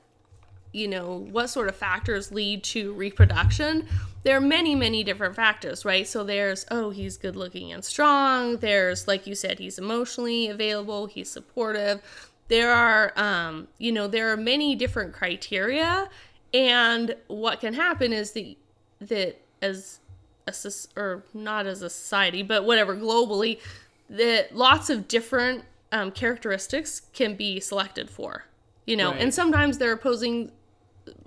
[0.73, 3.87] you know, what sort of factors lead to reproduction,
[4.25, 6.07] there are many, many different factors, right?
[6.07, 8.59] So there's, oh, he's good looking and strong.
[8.59, 12.03] There's, like you said, he's emotionally available, he's supportive.
[12.49, 16.09] There are, um, you know, there are many different criteria.
[16.55, 18.57] And what can happen is the,
[19.01, 19.99] that as
[20.47, 20.55] a,
[20.97, 23.61] or not as a society, but whatever, globally,
[24.09, 28.45] that lots of different um, characteristics can be selected for
[28.87, 29.21] you know Right.
[29.21, 30.51] and sometimes they're opposing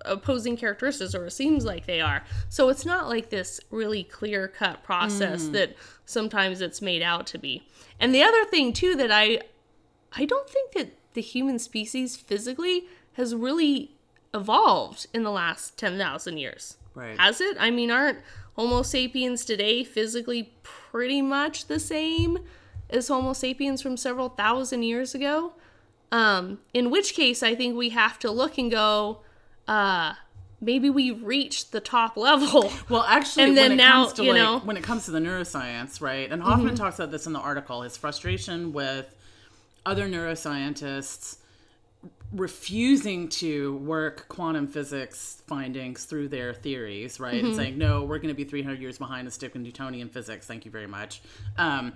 [0.06, 4.48] opposing characteristics or it seems like they are so it's not like this really clear
[4.50, 7.64] cut process that sometimes it's made out to be
[8.00, 9.40] and the other thing too that i
[10.14, 13.92] i don't think that the human species physically has really
[14.34, 17.18] evolved in the last 10,000 years Right.
[17.20, 18.20] has it i mean aren't
[18.56, 22.40] homo sapiens today physically pretty much the same
[22.90, 25.54] as homo sapiens from several thousand years ago
[26.12, 29.20] um, in which case, I think we have to look and go,
[29.68, 30.14] uh,
[30.60, 32.72] maybe we reached the top level.
[32.90, 34.66] Well, actually, And when then it now, comes to you like know- Mm-hmm.
[34.68, 36.32] when it comes to the neuroscience, right?
[36.32, 37.84] And Hoffman talks about this in the article.
[37.84, 39.16] His frustration with
[39.90, 41.38] other neuroscientists
[42.32, 47.34] refusing to work quantum physics findings through their theories, right?
[47.34, 47.46] Mm-hmm.
[47.48, 50.46] And saying, no, we're going to be 300 years behind a stick in Newtonian physics.
[50.46, 51.24] Thank you very much.
[51.58, 51.94] Um,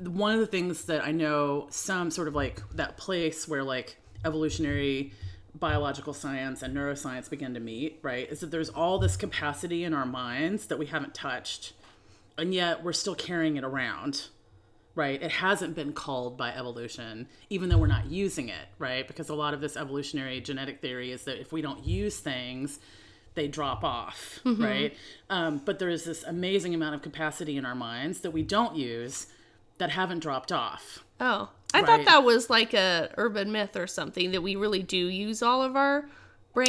[0.00, 3.96] one of the things that I know some sort of like that place where like
[4.24, 5.12] evolutionary
[5.54, 9.94] biological science and neuroscience begin to meet, right, is that there's all this capacity in
[9.94, 11.72] our minds that we haven't touched,
[12.36, 14.26] and yet we're still carrying it around,
[14.98, 15.22] right?
[15.22, 19.06] It hasn't been called by evolution, even though we're not using it, right?
[19.06, 22.80] Because a lot of this evolutionary genetic theory is that if we don't use things,
[23.34, 24.92] they drop off, right?
[25.30, 28.74] Um, but there is this amazing amount of capacity in our minds that we don't
[28.74, 29.28] use
[29.78, 31.04] that haven't dropped off.
[31.20, 31.86] Oh, I Right.
[31.86, 35.62] thought that was like a urban myth or something that we really do use all
[35.62, 36.08] of our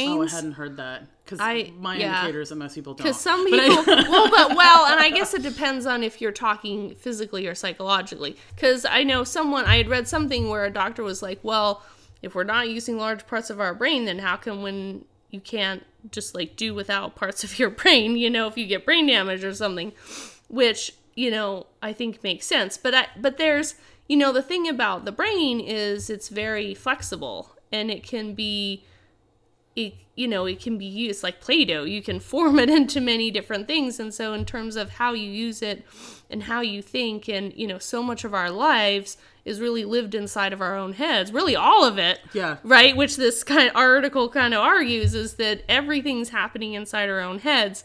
[0.00, 2.20] Oh, I hadn't heard that because I- my yeah.
[2.20, 3.04] indicator is that most people don't.
[3.04, 6.20] Because some But I- people, well, but well, and I guess it depends on if
[6.20, 8.36] you're talking physically or psychologically.
[8.54, 11.82] Because I know someone, I had read something where a doctor was like, well,
[12.22, 15.84] if we're not using large parts of our brain, then how come when you can't
[16.10, 19.44] just like do without parts of your brain, you know, if you get brain damage
[19.44, 19.92] or something,
[20.48, 22.76] which, you know, I think makes sense.
[22.76, 23.74] But I, but there's,
[24.08, 28.84] you know, the thing about the brain is it's very flexible and it can be
[29.86, 33.30] it, you know it can be used like play-doh you can form it into many
[33.30, 33.98] different things.
[34.00, 35.84] And so in terms of how you use it
[36.28, 40.14] and how you think and you know so much of our lives is really lived
[40.14, 42.58] inside of our own heads really all of it Yeah.
[42.62, 42.94] right?
[42.96, 47.38] Which this kind of article kind of argues is that everything's happening inside our own
[47.38, 47.84] heads.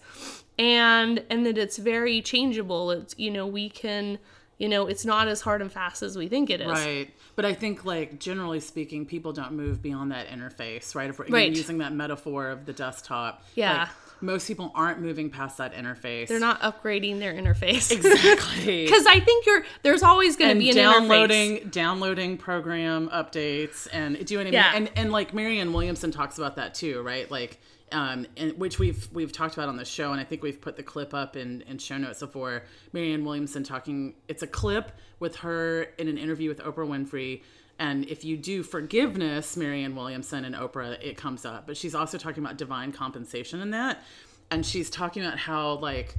[0.57, 2.91] And and that it's very changeable.
[2.91, 4.19] It's you know we can
[4.57, 6.67] you know it's not as hard and fast as we think it is.
[6.67, 7.09] Right.
[7.35, 11.09] But I think, like, generally speaking, people don't move beyond that interface, right?
[11.09, 11.51] If we're Right.
[11.55, 13.77] using that metaphor of the desktop, Yeah.
[13.79, 13.89] like,
[14.21, 16.27] most people aren't moving past that interface.
[16.29, 18.85] they're not upgrading their interface exactly.
[18.85, 21.71] because I think you're there's always going to be an downloading interface.
[21.71, 24.53] downloading program updates and do you know what I mean?
[24.53, 24.71] Yeah.
[24.75, 27.29] And and like Marianne Williamson talks about that too, right?
[27.29, 27.59] Like
[27.91, 30.75] um, and, which we've we've talked about on the show, and I think we've put
[30.75, 32.63] the clip up in, in show notes before.
[32.93, 34.15] Marianne Williamson talking.
[34.27, 37.41] It's a clip with her in an interview with Oprah Winfrey.
[37.77, 41.67] And if you do forgiveness, Marianne Williamson and Oprah, it comes up.
[41.67, 44.01] But she's also talking about divine compensation in that,
[44.49, 46.15] and she's talking about how like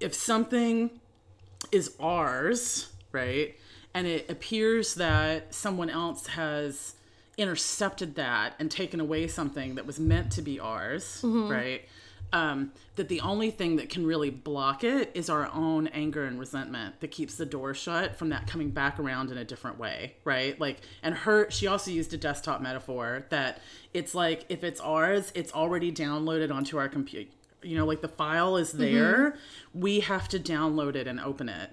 [0.00, 0.90] if something
[1.72, 3.56] is ours, right?
[3.94, 6.95] And it appears that someone else has
[7.38, 11.20] intercepted that and taken away something that was meant to be ours,
[11.50, 11.82] right?
[12.32, 16.40] Um, that the only thing that can really block it is our own anger and
[16.40, 20.16] resentment that keeps the door shut from that coming back around in a different way,
[20.24, 20.58] right?
[20.60, 23.60] Like, and her, she also used a desktop metaphor that
[23.94, 27.30] it's like if it's ours, it's already downloaded onto our computer.
[27.62, 29.36] You know, like the file is there,
[29.72, 31.70] we have to download it and open it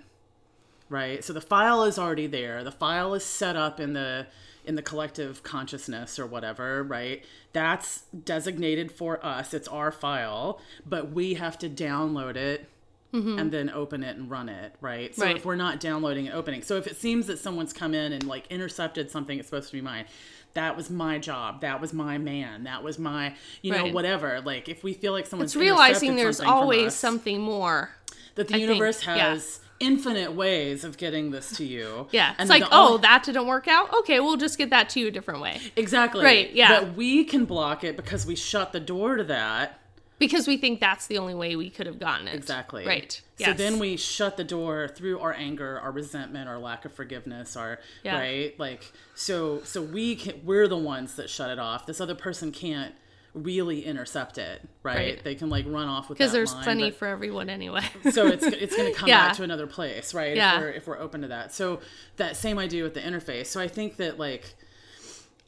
[0.89, 4.27] right so the file is already there the file is set up in the
[4.65, 7.23] in the collective consciousness or whatever right?
[7.53, 9.53] That's designated for us.
[9.53, 12.69] It's our file but we have to download it
[13.13, 13.37] mm-hmm.
[13.39, 15.15] and then open it and run it right?
[15.15, 15.35] So Right.
[15.37, 18.23] if we're not downloading and opening so if it seems that someone's come in and
[18.25, 20.05] like intercepted something it's supposed to be mine.
[20.53, 21.61] That was my job.
[21.61, 22.65] That was my man.
[22.65, 24.39] That was my you know whatever.
[24.39, 27.89] Like if we feel like someone's It's realizing there's always us, something more.
[28.35, 29.39] that the I think, universe yeah.
[29.83, 32.07] Infinite ways of getting this to you.
[32.13, 33.93] Yeah, it's And like, oh, only- that didn't work out.
[33.99, 36.79] Okay, we'll just get that to you a different way exactly Right, yeah.
[36.79, 39.79] But we can block it because we shut the door to that.
[40.19, 42.35] because we think that's the only way we could have gotten it.
[42.35, 42.85] Exactly.
[42.85, 43.19] Right.
[43.39, 47.57] So then we shut the door through our anger, our resentment, our lack of forgiveness,
[47.57, 48.19] our Yeah.
[48.19, 48.57] right.
[48.59, 51.85] Like so, so we can, we're the ones that shut it off.
[51.85, 52.93] This other person can't
[53.33, 54.95] really intercept it, right?
[54.95, 55.23] Right.
[55.23, 57.81] They can like run off with because there's line, plenty but- for everyone anyway.
[58.11, 59.27] so it's it's going to come Yeah.
[59.27, 60.35] back to another place, right?
[60.35, 60.55] Yeah.
[60.55, 61.53] If we're if we're open to that.
[61.53, 61.79] So
[62.17, 63.47] that same idea with the interface.
[63.47, 64.53] So I think that like,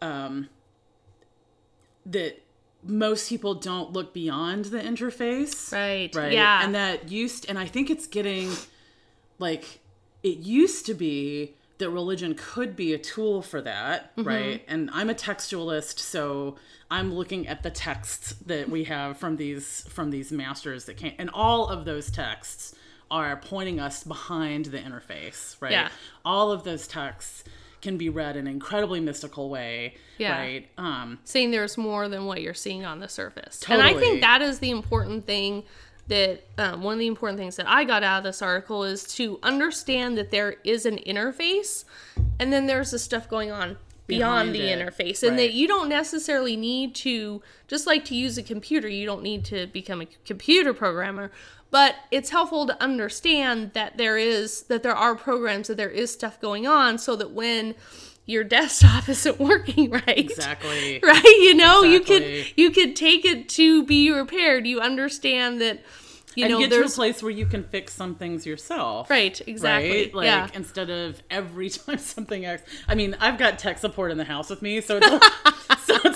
[0.02, 0.50] um,
[2.06, 2.42] that
[2.84, 6.32] most people don't look beyond the interface, Right, Right.
[6.34, 6.64] yeah.
[6.64, 8.52] And that used, and I think it's getting
[9.40, 9.80] like
[10.24, 14.28] it used to be that religion could be a tool for that, Mm-hmm.
[14.28, 14.64] right?
[14.68, 16.56] And I'm a textualist, so
[16.90, 21.14] I'm looking at the texts that we have from these from these masters that came,
[21.18, 22.76] and all of those texts
[23.12, 25.72] are pointing us behind the interface, right?
[25.72, 25.90] Yeah.
[26.24, 27.44] All of those texts
[27.82, 30.36] can be read in an incredibly mystical way, Yeah.
[30.40, 30.68] right?
[30.78, 33.64] Um, saying there's more than what you're seeing on the surface.
[33.70, 35.64] And I think that is the important thing
[36.08, 39.04] that um, one of the important things that I got out of this article is
[39.16, 41.84] to understand that there is an interface
[42.40, 44.78] and then there's the stuff going on beyond the it.
[44.80, 45.38] interface and Right.
[45.48, 49.44] that you don't necessarily need to just like to use a computer you don't need
[49.46, 51.32] to become a computer programmer
[51.72, 56.14] but it's helpful to understand that there is that there are programs that there is
[56.14, 57.74] stuff going on so that when
[58.26, 61.00] your desktop isn't working right exactly.
[61.04, 65.80] right you know you could you could take it to be repaired you understand that
[66.36, 69.10] you and know get to a place where you can fix some things yourself.
[69.10, 70.14] right exactly Right?
[70.14, 72.70] Like yeah instead of every time something acts.
[72.88, 75.65] I mean, I've got tech support in the house with me, so so it's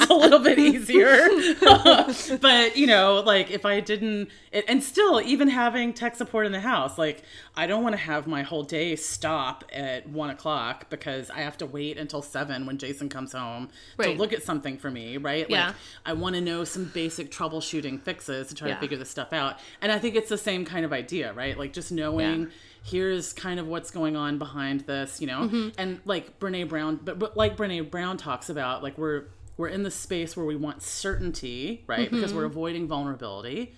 [0.09, 1.27] a little bit easier.
[2.41, 4.29] but you know, like if I didn't,
[4.67, 7.23] and still, even having tech support in the house, like
[7.55, 11.57] I don't want to have my whole day stop at one o'clock because I have
[11.59, 14.13] to wait until seven when Jason comes home Right.
[14.13, 15.45] to look at something for me, right?
[15.49, 15.67] Yeah.
[15.67, 18.75] Like I want to know some basic troubleshooting fixes to try Yeah.
[18.75, 19.57] to figure this stuff out.
[19.81, 21.57] And I think it's the same kind of idea, right?
[21.57, 22.47] Like just knowing Yeah.
[22.83, 25.41] here's kind of what's going on behind this, you know?
[25.41, 25.69] Mm-hmm.
[25.77, 29.25] And like Brene Brown, but, but like Brene Brown talks about, like we're
[29.59, 32.09] we're in the space where we want certainty, right?
[32.09, 32.39] Because Mm-hmm.
[32.39, 33.75] we're avoiding vulnerability.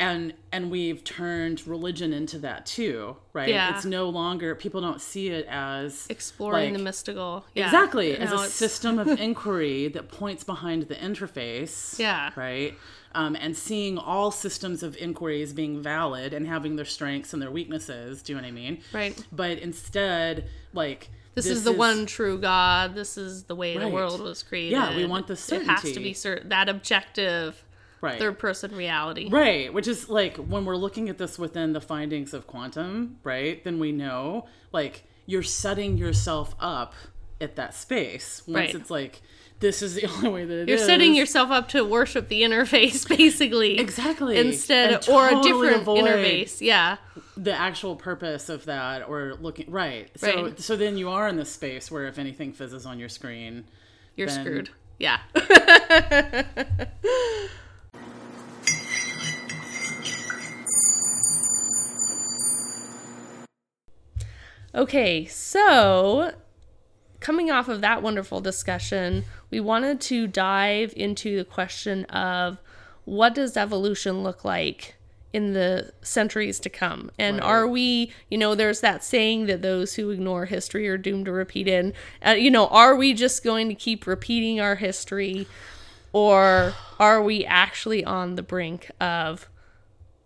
[0.00, 3.48] And and we've turned religion into that too, right?
[3.48, 3.76] Yeah.
[3.76, 7.44] It's no longer people don't see it as Exploring like, the mystical.
[7.54, 7.66] Yeah.
[7.66, 11.96] Exactly, as a it's- system of inquiry that points behind the interface.
[12.00, 12.30] Yeah.
[12.34, 12.74] Right.
[13.14, 17.40] Um, and seeing all systems of inquiry as being valid and having their strengths and
[17.40, 18.22] their weaknesses.
[18.22, 18.78] Do you know what I mean?
[18.92, 19.24] Right.
[19.30, 22.94] But instead, like This, is the one true God.
[22.94, 24.72] This is the way the world was created.
[24.72, 25.72] Yeah, we want the certainty.
[25.72, 27.64] It has to be certain that objective
[28.02, 28.18] right.
[28.18, 29.28] third person reality.
[29.30, 33.62] Right, which is like when we're looking at this within the findings of quantum, right?
[33.64, 36.94] Then we know like you're setting yourself up
[37.40, 38.74] at that space once Right.
[38.74, 39.22] it's like
[39.62, 40.84] this is the only way that it You're is.
[40.84, 43.78] setting yourself up to worship the interface, basically.
[43.78, 44.36] Exactly.
[44.36, 46.60] Instead, And or a different interface.
[46.60, 46.98] Yeah.
[47.38, 50.60] the actual purpose of that or looking right so Right.
[50.60, 53.64] so then you are in this space where if anything fizzes on your screen
[54.16, 54.70] You're Then- screwed.
[54.98, 55.18] Yeah.
[64.74, 66.32] okay, so
[67.20, 72.56] coming off of that wonderful discussion, we wanted to dive into the question of
[73.04, 74.94] what does evolution look like
[75.34, 77.10] in the centuries to come?
[77.18, 77.46] And Right.
[77.46, 81.32] are we, you know, there's that saying that those who ignore history are doomed to
[81.32, 81.84] repeat it.
[81.84, 81.92] And,
[82.26, 85.46] uh, you know, are we just going to keep repeating our history
[86.14, 89.48] or are we actually on the brink of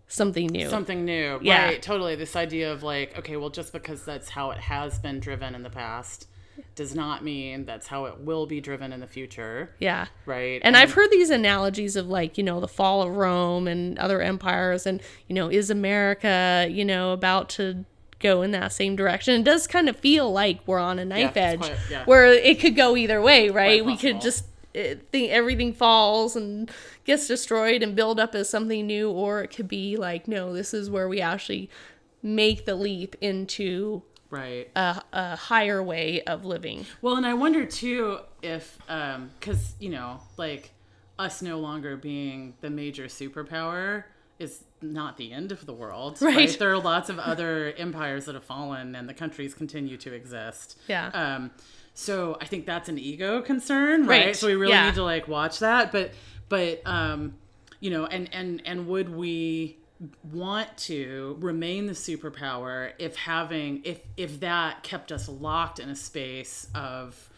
[0.07, 0.69] something new?
[0.71, 1.65] something new Yeah.
[1.65, 5.19] right totally this idea of like okay well just because that's how it has been
[5.19, 6.29] driven in the past
[6.75, 10.07] does not mean that's how it will be driven in the future yeah.
[10.27, 13.99] right And I've heard these analogies of like, you know, the fall of Rome and
[13.99, 17.85] other empires and, you know, is America, you know, about to
[18.19, 19.40] go in that same direction?
[19.40, 22.05] It does kind of feel like we're on a knife it's edge quite- yeah.
[22.05, 23.85] where it could go either way, right?
[23.85, 24.45] We could just
[24.77, 26.71] uh, think everything falls and
[27.05, 30.75] gets destroyed and build up as something new or it could be like, no, this
[30.75, 31.71] is where we actually
[32.23, 36.87] make the leap into right a, a higher way of living.
[37.03, 40.73] Well, and I wonder too if, um, because you know, like
[41.19, 44.05] us no longer being the major superpower
[44.39, 46.55] is not the end of the world, Right.
[46.59, 50.79] There are lots of other empires that have fallen, and the countries continue to exist.
[50.89, 51.09] Yeah.
[51.15, 51.51] Um,
[51.95, 54.27] so I think that's an ego concern, right?
[54.27, 54.37] Right.
[54.37, 54.87] So we really Yeah.
[54.87, 56.12] need to like watch that, but
[56.51, 57.35] but um,
[57.81, 59.79] you know, and and and would we
[60.33, 65.97] want to remain the superpower if having if if that kept us locked in a
[65.97, 67.31] space of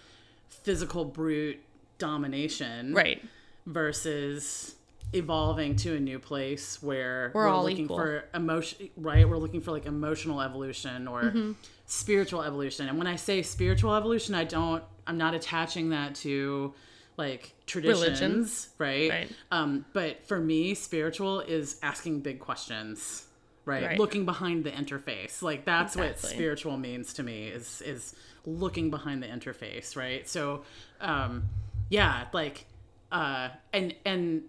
[0.48, 1.60] physical brute
[1.98, 3.22] domination Right.
[3.66, 4.74] versus
[5.12, 7.96] evolving to a new place where We're all looking equal.
[7.96, 11.52] for emotion right we're looking for like emotional evolution or Mm-hmm.
[11.86, 16.74] spiritual evolution and when i say spiritual evolution i don't i'm not attaching that to
[17.18, 19.32] like traditions right, Right.
[19.52, 23.26] um but for me spiritual is asking big questions
[23.66, 23.98] right, Right.
[23.98, 25.42] looking behind the interface.
[25.42, 28.14] Like that's what spiritual means to me is is
[28.46, 30.26] looking behind the interface right?
[30.26, 30.62] So
[31.02, 31.48] um
[31.90, 32.64] yeah like
[33.12, 34.42] uh and and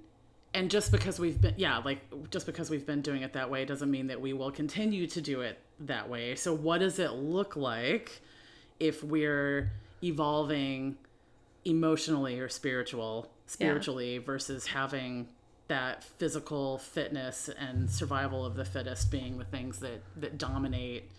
[0.54, 2.00] and just because we've been yeah like
[2.32, 5.22] just because we've been doing it that way doesn't mean that we will continue to
[5.22, 6.36] do it that way.
[6.36, 8.22] So what does it look like
[8.80, 9.72] if we're
[10.04, 10.98] evolving
[11.66, 15.28] emotionally or spiritual spiritually versus having
[15.68, 21.10] that physical fitness and survival of the fittest being the things that that dominate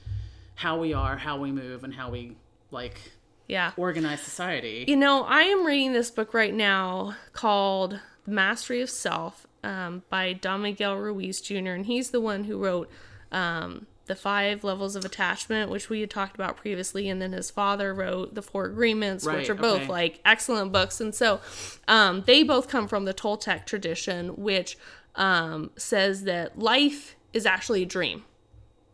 [0.56, 2.36] how we are how we move and how we
[2.70, 3.00] like
[3.48, 3.72] Yeah.
[3.76, 8.90] organize society You know, I am reading this book right now called The Mastery of
[8.90, 12.90] Self um, by Don Miguel Ruiz Jr., and he's the one who wrote
[13.32, 17.48] um, The Five Levels of Attachment, which we had talked about previously, and then his
[17.48, 19.88] father wrote The Four Agreements, which are both okay.
[19.88, 21.00] like excellent books.
[21.00, 21.40] And so
[21.86, 24.76] um, they both come from the Toltec tradition, which
[25.14, 28.24] um, says that life is actually a dream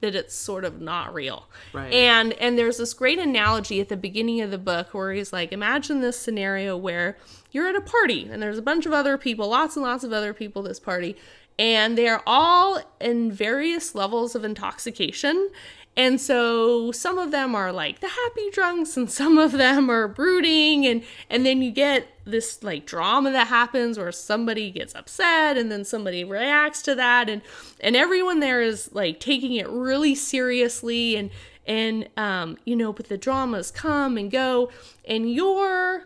[0.02, 1.48] that it's sort of not real.
[1.72, 1.90] Right.
[1.94, 5.50] And and there's this great analogy at the beginning of the book where he's like,
[5.50, 7.16] imagine this scenario where
[7.52, 10.12] you're at a party and there's a bunch of other people, lots and lots of
[10.12, 11.16] other people at this party,
[11.58, 15.50] and they're all in various levels of intoxication.
[15.98, 20.06] And so some of them are like the happy drunks and some of them are
[20.06, 20.86] brooding.
[20.86, 25.72] And and then you get this like drama that happens where somebody gets upset and
[25.72, 27.30] then somebody reacts to that.
[27.30, 27.40] And
[27.80, 31.16] and everyone there is like taking it really seriously.
[31.16, 31.30] And
[31.66, 34.70] and um you know but the dramas come and go.
[35.06, 36.04] And you're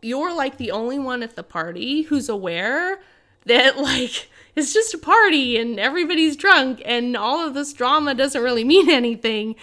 [0.00, 3.00] you're like the only one at the party who's aware
[3.46, 4.28] that like
[4.58, 8.90] it's just a party and everybody's drunk and all of this drama doesn't really mean
[9.02, 9.54] anything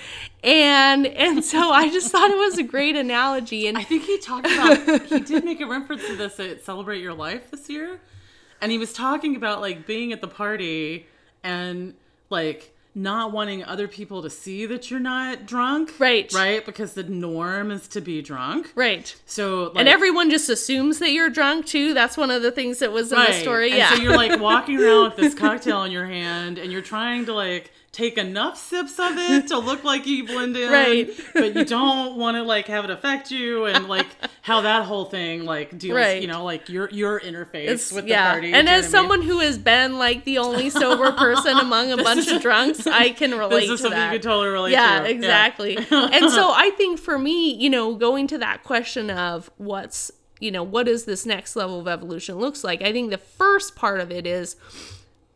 [0.43, 4.17] and and so i just thought it was a great analogy and I think he
[4.19, 7.99] talked about he did make a reference to this at Celebrate Your Life this year.
[8.61, 11.07] And he was talking about like being at the party
[11.43, 11.93] and
[12.29, 15.99] like not wanting other people to see that you're not drunk.
[15.99, 16.31] Right.
[16.33, 16.65] Right?
[16.65, 18.71] Because the norm is to be drunk.
[18.75, 22.51] right So like, and everyone just assumes that you're drunk too that's one of the
[22.51, 25.33] things that was in the story and yeah so you're like walking around with this
[25.45, 29.57] cocktail in your hand and you're trying to like take enough sips of it to
[29.57, 30.69] look like you blend in.
[30.69, 31.09] Right.
[31.33, 34.05] But you don't want to like have it affect you and like
[34.41, 36.21] how that whole thing like deals, Right.
[36.21, 38.27] you know, like your your interface It's- with yeah.
[38.27, 38.53] the party.
[38.53, 38.91] And as what I mean?
[38.91, 43.11] someone who has been like the only sober person among a bunch of drunks, I
[43.11, 44.11] can relate this is to something that.
[44.11, 45.09] you could totally relate yeah, to.
[45.09, 45.77] exactly.
[45.89, 50.51] and so I think for me, you know, going to that question of what's, you
[50.51, 52.81] know, what is this next level of evolution looks like?
[52.81, 54.57] I think the first part of it is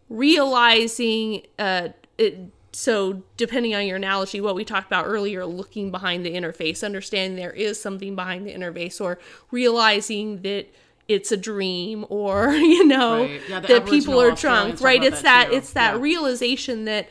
[0.10, 1.90] realizing uh
[2.20, 2.38] it,
[2.72, 7.36] so depending on your analogy what we talked about earlier looking behind the interface understanding
[7.36, 9.18] there is something behind the interface or
[9.52, 10.68] realizing that
[11.08, 13.42] it's a dream or you know Right.
[13.50, 16.02] Yeah, that people are drunk right it's that, that it's that Yeah.
[16.02, 17.10] realization that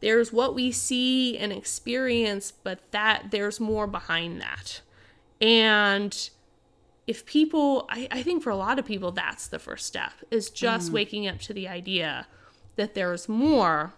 [0.00, 4.82] there's what we see and experience but that there's more behind that
[5.40, 6.30] and
[7.06, 10.50] if people I, I think for a lot of people that's the first step is
[10.50, 12.26] just waking up to the idea
[12.76, 13.94] that there's more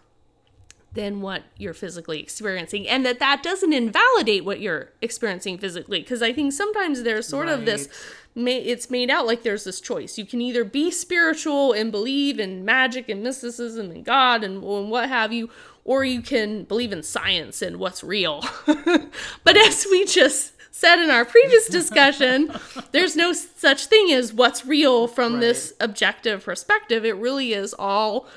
[0.94, 6.20] than what you're physically experiencing and that that doesn't invalidate what you're experiencing physically because
[6.20, 7.88] i think sometimes there's sort of this
[8.36, 8.66] Right.
[8.66, 10.16] it's made out like there's this choice.
[10.16, 14.90] You can either be spiritual and believe in magic and mysticism and god and, and
[14.90, 15.50] what have you
[15.84, 18.44] or you can believe in science and what's real.
[19.44, 22.52] But as we just said in our previous discussion
[22.92, 27.04] there's no such thing as what's real from this objective perspective.
[27.04, 28.28] It really is all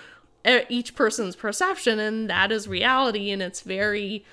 [0.70, 4.26] each person's perception and that is reality and it's very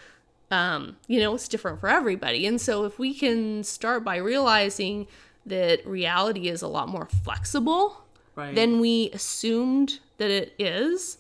[0.51, 5.07] um you know it's different for everybody and so if we can start by realizing
[5.47, 8.05] that reality is a lot more flexible
[8.37, 8.55] Right.
[8.55, 11.19] than we assumed that it is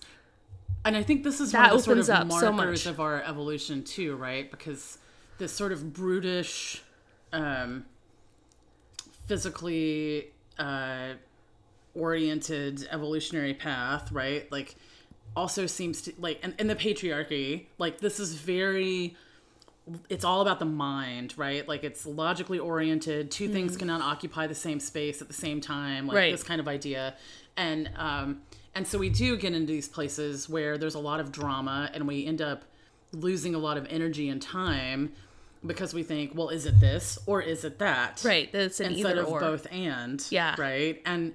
[0.84, 2.92] And I think this is That one of the sort of up markers much.
[2.92, 4.50] of our evolution too, right?
[4.50, 4.96] Because
[5.38, 6.82] this sort of brutish,
[7.32, 7.84] um,
[9.26, 10.26] physically
[10.58, 11.14] uh,
[11.94, 14.50] oriented evolutionary path, right?
[14.50, 14.76] Like,
[15.36, 19.16] also seems to like, and, and the patriarchy, like this is very
[20.08, 21.66] it's all about the mind, right?
[21.66, 23.30] Like it's logically oriented.
[23.30, 26.06] Two things cannot occupy the same space at the same time.
[26.06, 26.16] Like.
[26.16, 26.32] Right.
[26.32, 27.14] this kind of idea,
[27.56, 28.42] and um,
[28.74, 32.06] and so we do get into these places where there's a lot of drama, and
[32.06, 32.64] we end up
[33.12, 35.12] losing a lot of energy and time
[35.66, 38.22] because we think, well, is it this or is it that?
[38.24, 40.24] right that's an Instead either of or both and.
[40.30, 40.54] Yeah.
[40.58, 41.02] Right.
[41.04, 41.34] And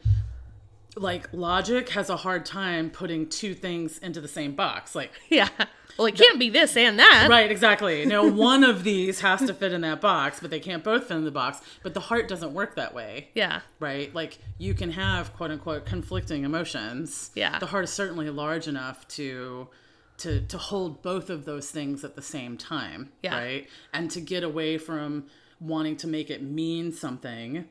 [0.95, 4.95] like logic has a hard time putting two things into the same box.
[4.95, 5.49] Like yeah
[5.97, 8.05] well it can't be this and that Right, exactly.
[8.05, 11.17] No, one of these has to fit in that box, but they can't both fit
[11.17, 11.61] in the box.
[11.83, 14.13] But the heart doesn't work that way, yeah right?
[14.13, 17.31] Like you can have quote unquote conflicting emotions.
[17.35, 17.59] Yeah.
[17.59, 19.69] The heart is certainly large enough to
[20.17, 23.11] to to hold both of those things at the same time.
[23.21, 23.37] Yeah.
[23.37, 23.69] Right?
[23.93, 25.25] And to get away from
[25.59, 27.65] wanting to make it mean something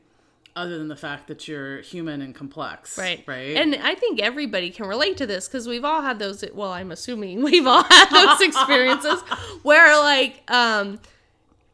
[0.55, 2.97] other than the fact that you're human and complex.
[2.97, 3.23] Right.
[3.27, 3.55] Right.
[3.57, 6.43] And I think everybody can relate to this because we've all had those.
[6.53, 9.21] Well, I'm assuming we've all had those experiences
[9.63, 10.99] where, like, um,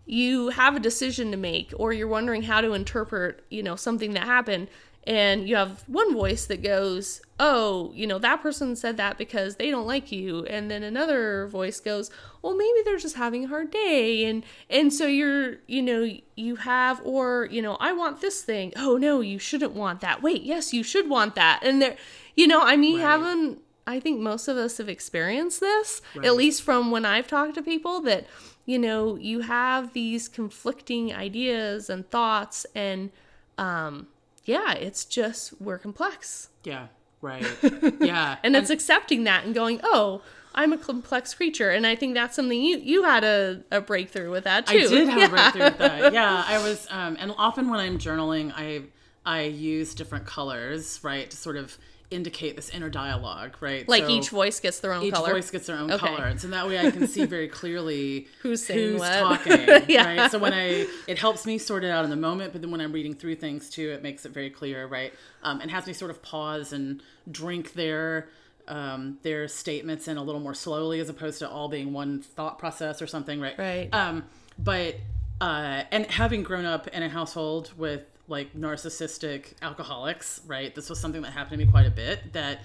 [0.06, 4.14] you have a decision to make or you're wondering how to interpret, you know, something
[4.14, 4.68] that happened.
[5.08, 9.56] And you have one voice that goes, Oh, you know, that person said that because
[9.56, 10.46] they don't like you.
[10.46, 12.12] And then another voice goes,
[12.44, 14.26] Well, maybe they're just having a hard day.
[14.26, 18.74] And and so you're, you know, you have or, you know, I want this thing.
[18.76, 20.22] Oh no, you shouldn't want that.
[20.22, 21.62] Wait, yes, you should want that.
[21.64, 21.96] And there
[22.36, 23.08] you know, I mean Right.
[23.08, 26.28] haven't I think most of us have experienced this, Right.
[26.28, 28.28] at least from when I've talked to people that,
[28.68, 33.10] you know, you have these conflicting ideas and thoughts and
[33.58, 34.08] um
[34.46, 36.50] yeah, it's just we're complex.
[36.64, 36.88] yeah.
[37.22, 37.46] Right.
[38.02, 38.38] Yeah.
[38.44, 40.24] And it's accepting that and going, "Oh,
[40.56, 44.32] I'm a complex creature." And I think that's something you you had a, a breakthrough
[44.32, 44.78] with that too.
[44.80, 45.26] I did have Yeah.
[45.26, 46.14] a breakthrough with that.
[46.14, 48.86] Yeah, I was, um, and often when I'm journaling, I
[49.24, 51.78] I use different colors, right, to sort of
[52.12, 53.88] indicate this inner dialogue, right?
[53.88, 55.32] Like So each voice gets their own each color.
[55.34, 56.06] voice gets their own Okay.
[56.06, 59.14] color, and so that way I can see very clearly Who's saying what.
[59.20, 60.06] talking, Yeah.
[60.06, 60.30] right?
[60.32, 62.82] So when I, it helps me sort it out in the moment, but then when
[62.82, 65.14] I'm reading through things too, it makes it very clear, right?
[65.44, 67.02] Um, and has me sort of pause and
[67.32, 68.30] drink their
[68.68, 72.60] um, their statements in a little more slowly, as opposed to all being one thought
[72.60, 73.58] process or something, right?
[73.58, 73.90] Right.
[73.94, 74.24] Um,
[74.60, 74.96] but
[75.42, 80.74] uh, and having grown up in a household with like narcissistic alcoholics, right?
[80.74, 82.34] This was something that happened to me quite a bit.
[82.34, 82.60] That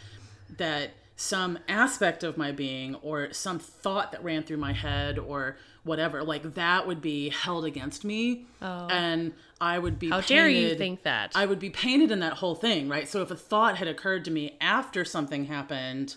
[0.59, 5.57] that some aspect of my being or some thought that ran through my head or
[5.83, 8.87] whatever like that would be held against me oh.
[8.91, 10.17] and i would be Oh.
[10.17, 11.33] How dare you think that?
[11.35, 14.25] i would be painted in that whole thing right so if a thought had occurred
[14.27, 16.17] to me after something happened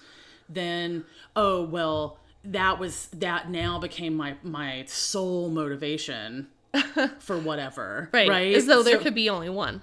[0.49, 6.47] then oh well that was that now became my my sole motivation
[7.19, 8.29] for whatever right.
[8.29, 9.81] right As though there So- could be only one.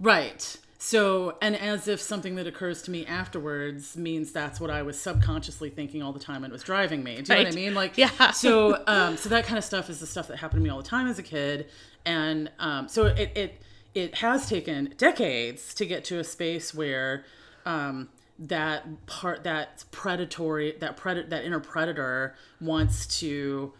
[0.00, 0.56] Right.
[0.80, 4.96] So, and as if something that occurs to me afterwards means that's what I was
[4.98, 7.20] subconsciously thinking all the time and was driving me.
[7.20, 7.74] Do you know what I mean?
[7.74, 8.30] Like, Yeah.
[8.32, 10.80] So, um, so that kind of stuff is the stuff that happened to me all
[10.80, 11.66] the time as a kid,
[12.04, 13.62] and um, so it it
[13.94, 17.24] it has taken decades to get to a space where
[17.66, 18.08] um,
[18.38, 23.72] that part that predatory that predator that inner predator wants to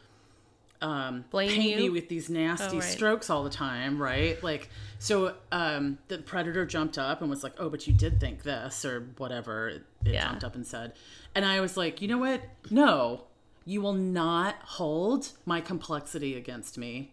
[0.80, 1.76] um, Blame paint you?
[1.76, 2.82] me with these nasty Oh, right.
[2.82, 4.40] strokes all the time, right?
[4.42, 4.70] Like,
[5.00, 8.84] so um, the predator jumped up and was like, "Oh, but you did think this
[8.84, 10.24] or whatever." It, it Yeah.
[10.28, 10.92] jumped up and said,
[11.34, 12.42] and I was like, "You know what?
[12.70, 13.24] No,
[13.64, 17.12] you will not hold my complexity against me.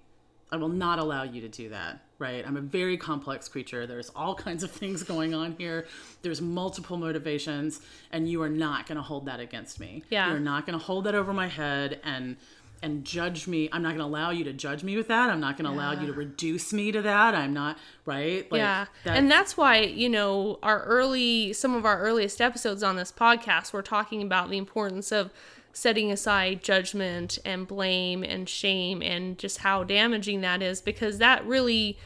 [0.51, 2.47] I will not allow you to do that." Right?
[2.47, 3.85] I'm a very complex creature.
[3.85, 5.85] There's all kinds of things going on here.
[6.21, 10.03] There's multiple motivations, and you are not going to hold that against me.
[10.09, 10.29] Yeah.
[10.29, 12.37] You're not going to hold that over my head and
[12.81, 13.69] and judge me.
[13.71, 15.29] I'm not going to allow you to judge me with that.
[15.29, 17.33] I'm not going to allow you to reduce me to that.
[17.33, 18.49] I'm not right.
[18.51, 18.85] Like, yeah.
[19.03, 23.11] that's- and that's why, you know, our early, some of our earliest episodes on this
[23.11, 25.31] podcast, we're talking about the importance of
[25.73, 31.45] setting aside judgment and blame and shame and just how damaging that is because that
[31.45, 31.97] really,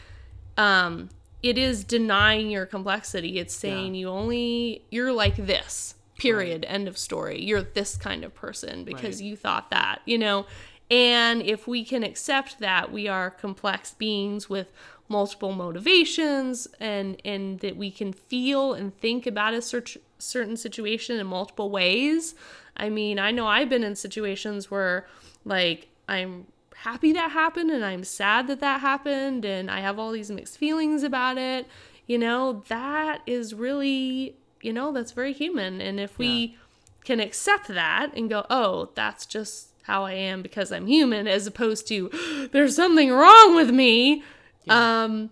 [0.57, 1.09] um,
[1.43, 3.37] it is denying your complexity.
[3.39, 7.41] It's saying you only, you're like this, period, end of story.
[7.41, 9.27] You're this kind of person because Right.
[9.29, 10.45] you thought that, you know?
[10.91, 14.71] And if we can accept that we are complex beings with
[15.07, 19.83] multiple motivations and and that we can feel and think about a cer-
[20.19, 22.35] certain situation in multiple ways.
[22.77, 25.07] I mean, I know I've been in situations where
[25.45, 26.45] like I'm
[26.75, 30.57] happy that happened and I'm sad that that happened and I have all these mixed
[30.57, 31.67] feelings about it.
[32.07, 36.57] You know, that is really, you know, that's very human and if we
[37.03, 41.47] can accept that and go, "Oh, that's just how I am because I'm human," as
[41.47, 42.09] opposed to
[42.51, 44.23] there's something wrong with me.
[44.67, 45.31] Um,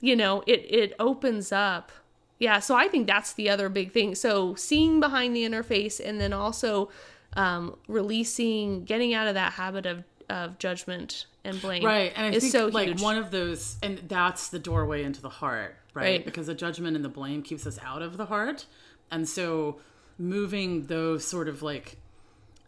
[0.00, 1.92] you know, it it opens up.
[2.38, 4.14] Yeah, so I think that's the other big thing.
[4.14, 6.88] So seeing behind the interface and then also
[7.34, 11.84] um, releasing, getting out of that habit of of judgment and blame.
[11.84, 13.02] right and i is think so like huge.
[13.02, 16.02] one of those and that's the doorway into the heart right?
[16.04, 16.24] Right.
[16.24, 18.66] because the judgment and the blame keeps us out of the heart
[19.10, 19.80] and so
[20.18, 21.96] moving those sort of like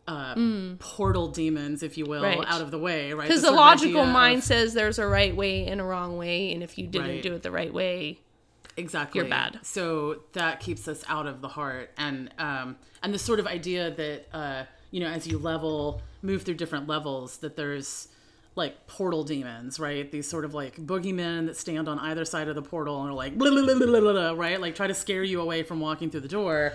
[0.09, 0.35] uh,
[0.81, 2.39] portal demons if you will Mm.
[2.39, 2.49] Right.
[2.49, 4.75] out of the way right because The the sort of logical idea of- mind says
[4.75, 7.23] there's a right way and a wrong way, and if you didn't Right.
[7.23, 8.19] do it the right way,
[8.77, 9.61] exactly you're bad.
[9.63, 13.91] so that keeps us out of the heart and um and the sort of idea
[13.91, 18.09] that uh you know as you level move through different levels that there's
[18.61, 22.55] like portal demons right these sort of like boogeymen that stand on either side of
[22.55, 25.63] the portal and are like blah, blah, blah, right like try to scare you away
[25.63, 26.73] from walking through the door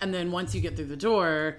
[0.00, 1.58] and then once you get through the door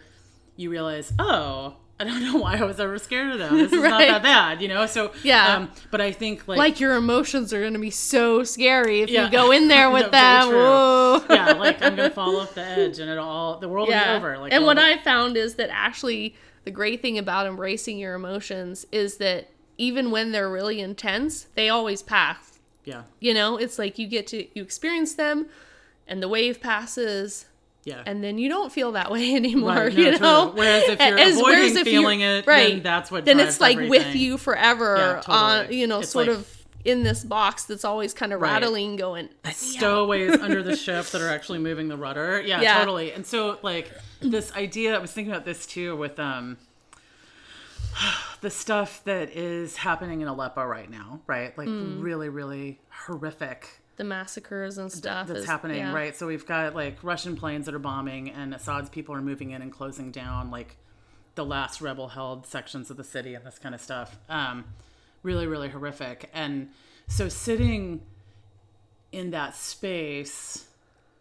[0.55, 3.57] you realize oh I don't know why I was ever scared of them.
[3.57, 4.85] This is not that bad, you know.
[4.85, 5.55] So Yeah.
[5.57, 9.09] um, but I think like like your emotions are going to be so scary if
[9.09, 9.25] Yeah.
[9.25, 10.47] you go in there with No, them.
[10.47, 11.25] Whoa.
[11.29, 14.09] yeah, like I'm gonna fall off the edge and it all the world will be
[14.15, 14.37] over.
[14.37, 18.85] Like and what I found is that actually the great thing about embracing your emotions
[18.93, 19.49] is that
[19.79, 22.59] even when they're really intense, they always pass.
[22.85, 25.47] yeah, You know, it's like you get to you experience them
[26.07, 27.45] and the wave passes
[27.85, 28.03] yeah.
[28.05, 30.51] and then you don't feel that way anymore, Right, no, you know.
[30.53, 33.59] Whereas if you're As- avoiding whereas if you're- feeling it, then that's what then it's
[33.61, 35.79] like with you forever Yeah, on totally.
[35.79, 36.55] you know, It's sort like- of
[36.85, 38.53] in this box that's always kind of Right.
[38.53, 42.41] rattling going stowaways under the ship that are actually moving the rudder.
[42.45, 42.79] Yeah, Yeah.
[42.79, 43.11] totally.
[43.11, 46.57] And so like this idea, I was thinking about this too with um
[48.41, 51.57] the stuff that is happening in Aleppo right now, right?
[51.57, 52.01] Like Hmm.
[52.01, 55.91] really, really horrific the massacres and stuff that's is- happening, yeah.
[55.93, 56.15] right?
[56.15, 59.61] So we've got like Russian planes that are bombing, and Assad's people are moving in
[59.61, 60.77] and closing down like
[61.35, 64.17] the last rebel-held sections of the city and this kind of stuff.
[64.29, 64.65] Um,
[65.21, 66.29] really, really horrific.
[66.33, 66.69] And
[67.07, 68.01] so sitting
[69.11, 70.67] in that space,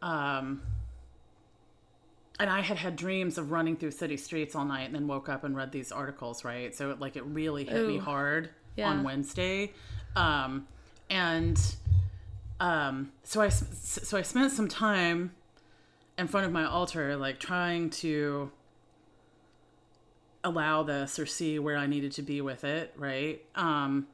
[0.02, 0.62] um,
[2.40, 5.28] and I had had dreams of running through city streets all night and then woke
[5.28, 6.74] up and read these articles, right?
[6.74, 8.88] So it, like it really hit me hard Yeah.
[8.90, 9.72] on Wednesday.
[10.14, 10.68] Um,
[11.10, 11.60] and
[12.60, 15.32] um, so I so I spent some time
[16.16, 18.50] in front of my altar like trying to
[20.44, 23.42] allow this or see where I needed to be with it, right?
[23.54, 24.06] Um,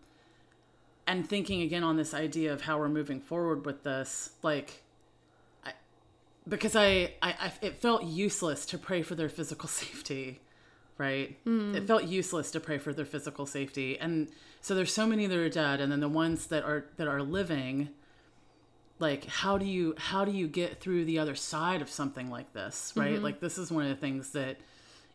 [1.07, 4.83] and thinking again on this idea of how we're moving forward with this, like
[6.49, 10.41] because I, I, I it felt useless to pray for their physical safety
[10.99, 11.37] right?
[11.45, 11.87] It mm.
[11.87, 13.99] felt useless to pray for their physical safety.
[13.99, 14.29] And
[14.61, 17.23] so there's so many that are dead and then the ones that are that are
[17.23, 17.91] living
[19.01, 22.53] like how do you how do you get through the other side of something like
[22.53, 23.15] this right?
[23.15, 23.25] Mm-hmm.
[23.25, 24.57] Like this is one of the things that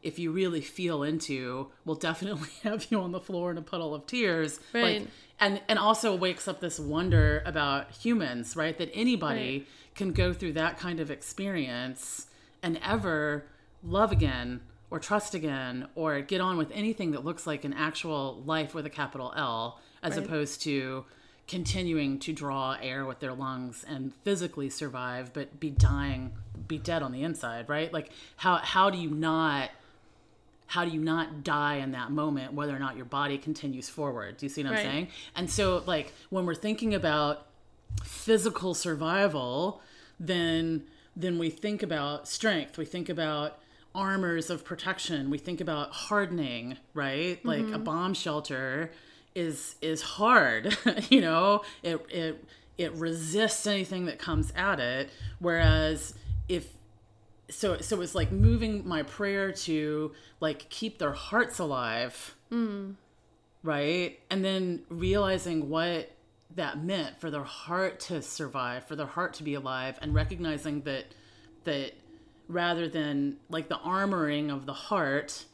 [0.01, 3.95] if you really feel into will definitely have you on the floor in a puddle
[3.95, 4.59] of tears.
[4.73, 5.01] Right.
[5.01, 5.07] like
[5.39, 8.77] and and also wakes up this wonder about humans right?
[8.77, 9.67] That anybody Right.
[9.99, 12.27] Can go through that kind of experience
[12.63, 13.45] and ever
[13.83, 18.41] love again or trust again or get on with anything that looks like an actual
[18.45, 20.25] life with a capital L as Right.
[20.25, 21.05] opposed to
[21.47, 26.31] continuing to draw air with their lungs and physically survive but be dying
[26.67, 29.69] be dead on the inside right like how how do you not
[30.67, 34.37] how do you not die in that moment whether or not your body continues forward
[34.37, 34.83] do you see what i'm Right.
[34.85, 37.47] saying and so like when we're thinking about
[38.03, 39.81] physical survival
[40.19, 40.83] then
[41.15, 42.77] then we think about strength.
[42.77, 43.59] We think about
[43.95, 45.29] armors of protection.
[45.29, 47.43] We think about hardening right?
[47.45, 47.83] Like a mm-hmm.
[47.83, 48.91] bomb shelter
[49.35, 50.77] is is hard
[51.09, 51.63] you know?
[51.83, 52.45] It it
[52.77, 55.09] it resists anything that comes at it.
[55.39, 56.13] Whereas
[56.47, 56.69] if
[57.49, 62.35] so so it's like moving my prayer to like keep their hearts alive.
[62.51, 62.95] Mm.
[63.63, 64.19] Right?
[64.29, 66.11] And then realizing what
[66.55, 70.81] that meant for their heart to survive for their heart to be alive and recognizing
[70.81, 71.05] that
[71.63, 71.93] that
[72.47, 75.45] rather than like the armoring of the heart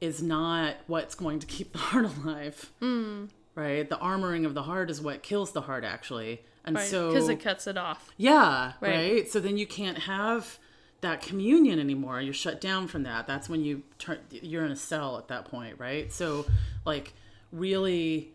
[0.00, 3.24] is not what's going to keep the heart alive hmm.
[3.54, 6.86] right the armoring of the heart is what kills the heart actually and Right.
[6.88, 8.10] so Because it cuts it off.
[8.16, 8.94] yeah, Right.
[8.94, 9.28] right.
[9.28, 10.58] So then you can't have
[11.02, 12.22] that communion anymore.
[12.22, 13.26] You're shut down from that.
[13.26, 14.20] That's when you turn.
[14.30, 16.10] You're in a cell at that point, right?
[16.10, 16.46] So,
[16.86, 17.12] like,
[17.52, 18.32] really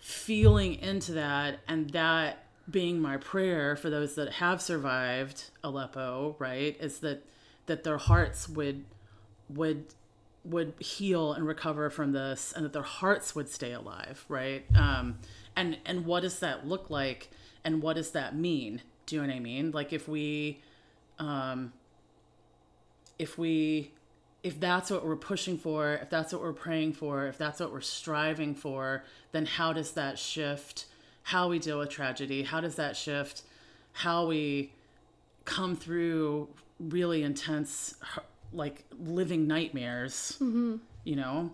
[0.00, 6.76] feeling into that, and that being my prayer for those that have survived Aleppo, right,
[6.80, 7.24] is that
[7.66, 8.84] that their hearts would
[9.48, 9.84] would
[10.44, 14.64] would heal and recover from this and that their hearts would stay alive right?
[14.74, 15.18] Um
[15.54, 17.30] and and what does that look like
[17.64, 18.82] and what does that mean?
[19.06, 19.70] Do you know what i mean?
[19.70, 20.60] Like if we
[21.18, 21.72] um
[23.18, 23.92] if we
[24.42, 27.72] if that's what we're pushing for if that's what we're praying for if that's what
[27.72, 30.86] we're striving for then how does that shift
[31.24, 32.42] how we deal with tragedy?
[32.42, 33.42] How does that shift
[33.92, 34.72] how we
[35.44, 37.94] come through really intense
[38.52, 40.36] like living nightmares
[41.04, 41.52] you know?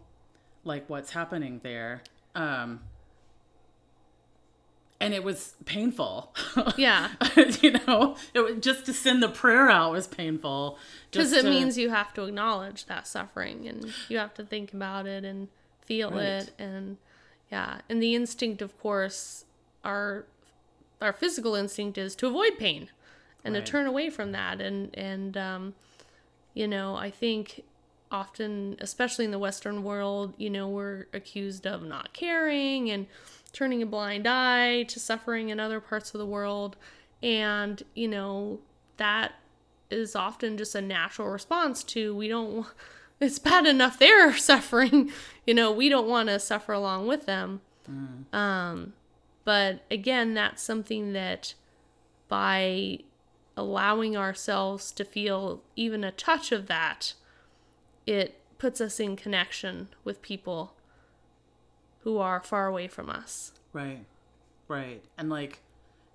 [0.65, 2.03] Like what's happening there?
[2.35, 2.81] Um
[5.01, 6.35] and it was painful
[6.77, 7.11] Yeah.
[7.63, 10.79] you know it was, just to send the prayer out was painful
[11.11, 14.73] Because it to- means you have to acknowledge that suffering and you have to think
[14.73, 15.49] about it and
[15.83, 16.23] feel Right.
[16.25, 16.97] it and
[17.53, 17.81] yeah.
[17.89, 19.45] And the instinct of course
[19.85, 20.25] our
[21.01, 22.89] our physical instinct is to avoid pain
[23.45, 23.65] and Right.
[23.65, 25.75] to turn away from that and and um
[26.55, 27.63] you know, I think
[28.11, 33.07] often especially in the western world, you know, we're accused of not caring and
[33.57, 36.77] turning a blind eye to suffering in other parts of the world.
[37.23, 38.61] And you know,
[38.99, 39.33] that
[39.91, 42.67] is often just a natural response to we don't
[43.21, 45.11] it's bad enough they're suffering.
[45.47, 47.63] You know we don't want to suffer along with them.
[48.33, 48.93] Um
[49.45, 51.55] but again that's something that
[52.29, 52.99] by
[53.57, 57.15] allowing ourselves to feel even a touch of that
[58.07, 60.76] it puts us in connection with people
[62.07, 63.51] who are far away from us.
[63.73, 64.05] Right.
[64.69, 65.03] Right.
[65.19, 65.59] And like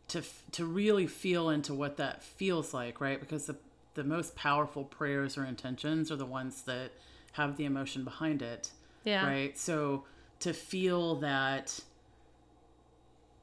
[0.08, 0.24] to
[0.54, 3.20] to really feel into what that feels like right?
[3.20, 3.58] Because the
[3.96, 6.92] the most powerful prayers or intentions are the ones that
[7.34, 8.72] have the emotion behind it.
[9.04, 9.28] Yeah.
[9.28, 9.58] Right?
[9.58, 10.06] So
[10.39, 11.78] to feel that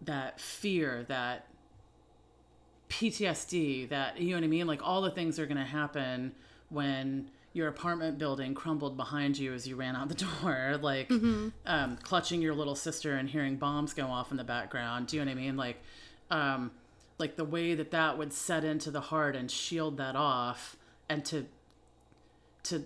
[0.00, 1.48] that fear that
[2.88, 4.66] ptsd that you know what i mean?
[4.66, 6.32] Like all the things are going to happen
[6.70, 11.10] when your apartment building crumbled behind you as you ran out the door like
[11.66, 15.06] um, clutching your little sister and hearing bombs go off in the background.
[15.08, 15.56] Do you know what i mean?
[15.56, 15.82] Like
[16.30, 16.70] um,
[17.18, 20.76] like the way that that would set into the heart and shield that off
[21.08, 21.46] and to
[22.64, 22.84] to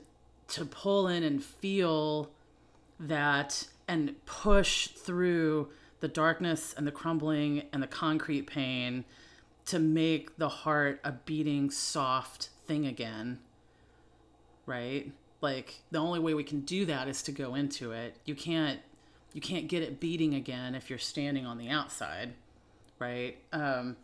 [0.49, 2.31] to pull in and feel
[2.99, 5.69] that and push through
[6.01, 9.05] the darkness and the crumbling and the concrete pain
[9.67, 13.39] to make the heart a beating soft thing again
[14.67, 15.11] right?
[15.41, 18.17] Like the only way we can do that is to go into it.
[18.25, 18.81] You can't
[19.33, 22.35] you can't get it beating again if you're standing on the outside,
[22.99, 23.39] right?
[23.53, 23.97] Um,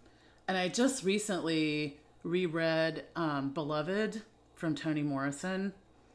[0.49, 4.23] and I just recently reread um, Beloved
[4.55, 5.75] from Toni Morrison.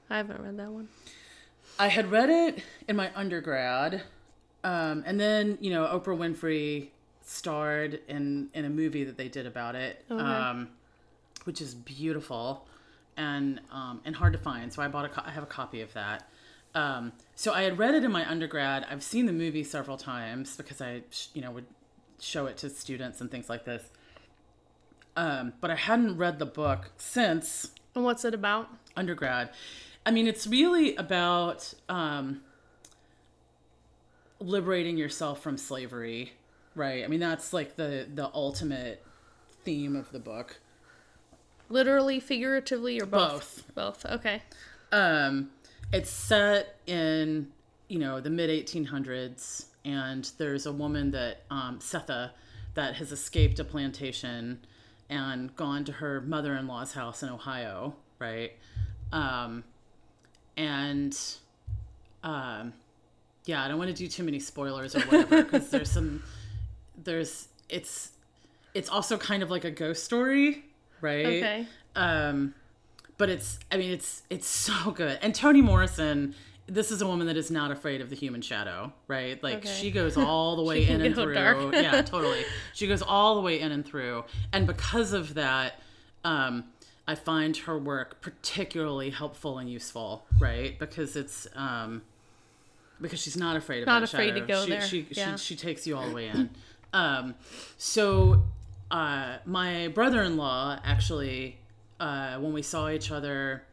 [0.09, 0.87] I haven't read that one.
[1.79, 4.03] I had read it in my undergrad,
[4.63, 6.89] um, and then you know Oprah Winfrey
[7.23, 10.21] starred in in a movie that they did about it, Okay.
[10.21, 10.69] um,
[11.45, 12.67] which is beautiful
[13.17, 14.71] and um, and hard to find.
[14.73, 16.27] So I bought a co- I have a copy of that.
[16.75, 18.85] Um, so I had read it in my undergrad.
[18.89, 21.65] I've seen the movie several times because I sh- you know would
[22.19, 23.83] show it to students and things like this.
[25.15, 28.69] Um, but I hadn't read the book since And what's it about?
[28.95, 29.51] undergrad.
[30.05, 32.41] I mean, it's really about um,
[34.39, 36.33] liberating yourself from slavery,
[36.75, 37.03] right?
[37.03, 39.03] I mean, that's like the the ultimate
[39.63, 40.59] theme of the book.
[41.69, 43.63] Literally, figuratively, or both?
[43.73, 44.03] Both.
[44.03, 44.11] Both.
[44.13, 44.41] Okay.
[44.91, 45.49] Um,
[45.91, 47.51] it's set in
[47.87, 52.31] you know the mid 1800s, and there's a woman that um, Sethe
[52.75, 54.59] that has escaped a plantation
[55.09, 58.53] and gone to her mother-in-law's house in Ohio, right?
[59.11, 59.63] Um,
[60.57, 61.17] and
[62.23, 62.73] um,
[63.45, 66.23] yeah, I don't want to do too many spoilers or whatever because there's some
[67.03, 68.11] there's it's
[68.73, 70.63] it's also kind of like a ghost story,
[71.03, 71.25] right?
[71.25, 71.67] Okay.
[71.95, 72.55] Um,
[73.17, 75.19] but it's I mean it's it's so good.
[75.21, 76.33] And Toni Morrison,
[76.65, 79.41] this is a woman that is not afraid of the human shadow, right?
[79.43, 79.69] Like Okay.
[79.69, 81.35] she goes all the way in and through.
[81.73, 82.43] yeah, totally.
[82.73, 84.23] She goes all the way in and through.
[84.51, 85.79] And because of that,
[86.23, 86.63] um,
[87.07, 90.79] I find her work particularly helpful and useful, right?
[90.79, 92.01] Because it's um,
[93.01, 94.81] because she's not afraid of Not afraid to go she, there.
[94.81, 95.35] She, Yeah.
[95.35, 96.49] she she takes you all the way in.
[96.93, 97.35] Um,
[97.77, 98.43] so
[98.93, 101.57] uh, my brother-in-law actually,
[101.99, 103.63] uh, when we saw each other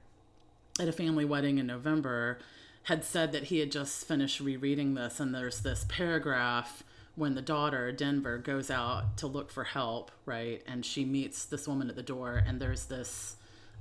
[0.81, 2.39] at a family wedding in November,
[2.85, 6.83] had said that he had just finished rereading this, and there's this paragraph
[7.17, 11.69] when the daughter Denver goes out to look for help, right, and she meets this
[11.69, 13.37] woman at the door, and there's this,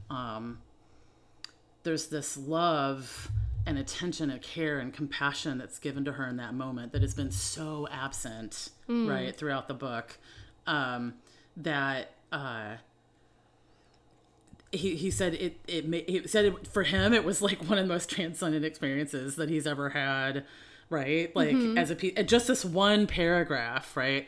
[0.10, 0.60] um,
[1.84, 3.32] there's this love
[3.66, 7.14] and attention and care and compassion that's given to her in that moment that has
[7.14, 8.72] been so absent,
[9.08, 10.18] right, throughout the book,
[10.68, 11.14] um,
[11.60, 12.12] that.
[12.32, 12.76] Uh,
[14.72, 17.88] he, he said it it he said it, for him it was like one of
[17.88, 20.46] the most transcendent experiences that he's ever had
[20.92, 21.36] right?
[21.36, 24.28] Like as a pe- just this one paragraph right?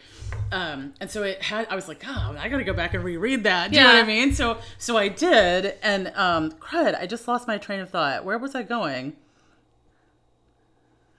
[0.51, 3.43] Um and so it had i was like oh i gotta go back and reread
[3.43, 3.69] that.
[3.69, 4.01] Do you know what Yeah.
[4.01, 4.33] i mean?
[4.33, 8.25] So so i did and um crud i just lost my train of thought.
[8.25, 9.13] Where was i going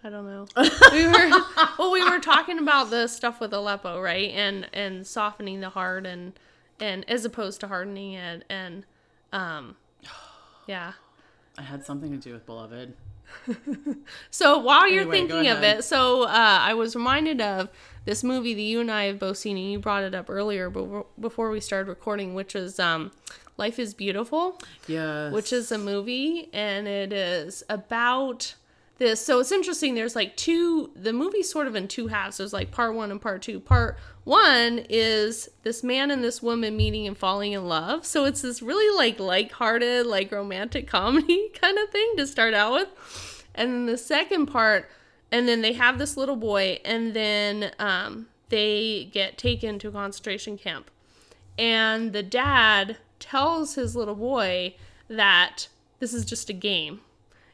[0.04, 0.46] I don't know.
[0.92, 1.30] we were
[1.78, 4.30] well, we were talking about the stuff with Aleppo, right?
[4.30, 6.32] And and softening the heart and
[6.80, 8.84] and as opposed to hardening it and
[9.32, 9.76] um
[10.66, 10.92] yeah.
[11.56, 12.94] i had something to do with beloved
[14.30, 16.28] So while you're Anyway, thinking of it, so uh,
[16.60, 17.70] I was reminded of
[18.04, 20.68] this movie that you and I have both seen, and you brought it up earlier,
[20.68, 23.10] but before we started recording, which is um,
[23.56, 28.54] "Life Is Beautiful." yes which is a movie and it is about
[29.02, 29.24] this.
[29.24, 32.38] So it's interesting there's like two the movie's sort of in two halves.
[32.38, 33.60] There's like part one and part two.
[33.60, 38.06] Part one is this man and this woman meeting and falling in love.
[38.06, 42.72] So it's this really like light-hearted like romantic comedy kind of thing to start out
[42.72, 43.44] with.
[43.54, 44.88] And then the second part
[45.30, 49.92] and then they have this little boy and then um, they get taken to a
[49.92, 50.90] concentration camp.
[51.58, 54.76] And the dad tells his little boy
[55.08, 57.00] that this is just a game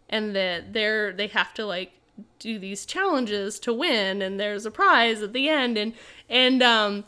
[0.08, 1.92] and that they're they have to like
[2.38, 5.92] do these challenges to win and there's a prize at the end and
[6.28, 7.04] and um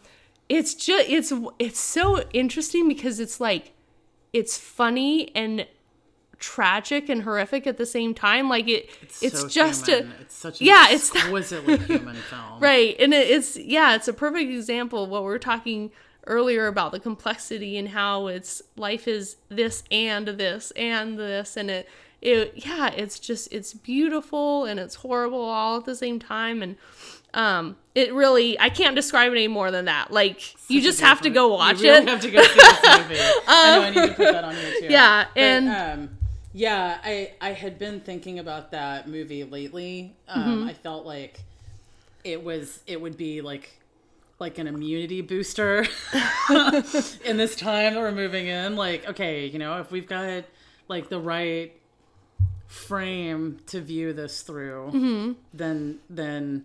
[0.48, 3.72] it's just it's it's so interesting because it's like
[4.32, 5.66] it's funny and
[6.38, 10.10] tragic and horrific at the same time like it it's, so just human.
[10.12, 12.94] a it's such an yeah, it's- exquisitely human film Right.
[13.00, 15.90] And it, it's, yeah, it's a perfect example of what we're talking
[16.26, 21.56] earlier about the complexity and how it's life is this and this and this.
[21.56, 21.88] And it,
[22.22, 26.62] it, yeah, it's just, it's beautiful and it's horrible all at the same time.
[26.62, 26.76] And,
[27.32, 30.10] um, it really, I can't describe it any more than that.
[30.12, 32.08] Like, you Such a just have to go watch you really it.
[32.08, 33.20] have to go see this movie.
[33.48, 34.86] I know I need to put that on here too.
[34.90, 35.68] Yeah, But, and-
[36.00, 36.16] um,
[36.52, 40.16] yeah, I I had been thinking about that movie lately.
[40.28, 40.68] Um, Mm-hmm.
[40.68, 41.38] I felt like
[42.24, 43.70] it was it would be like
[44.40, 45.86] like an immunity booster
[47.24, 48.74] in this time that we're moving in.
[48.74, 50.42] Like, okay, you know, if we've got
[50.88, 51.72] like the right
[52.70, 55.32] frame to view this through, Mm-hmm.
[55.52, 56.64] then then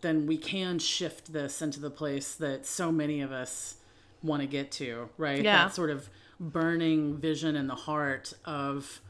[0.00, 3.74] then we can shift this into the place that so many of us
[4.22, 5.42] want to get to, right?
[5.42, 5.64] Yeah.
[5.64, 9.00] That sort of burning vision in the heart of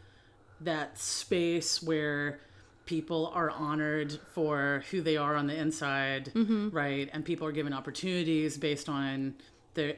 [0.62, 2.40] that space where
[2.86, 6.32] people are honored for who they are on the inside,
[6.72, 7.08] right?
[7.12, 9.34] And people are given opportunities based on
[9.74, 9.94] their,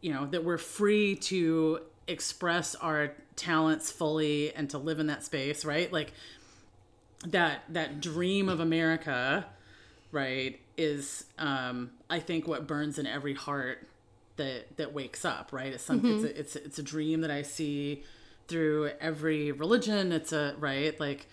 [0.00, 5.24] you know, that we're free to express our talents fully and to live in that
[5.24, 5.92] space, right?
[5.92, 6.12] Like
[7.26, 9.46] that that dream of America,
[10.10, 13.86] right, is um I think what burns in every heart
[14.36, 15.72] that that wakes up, right?
[15.72, 18.02] It's some it's a, it's a, it's a dream that I see
[18.48, 20.12] through every religion.
[20.12, 21.26] It's a right like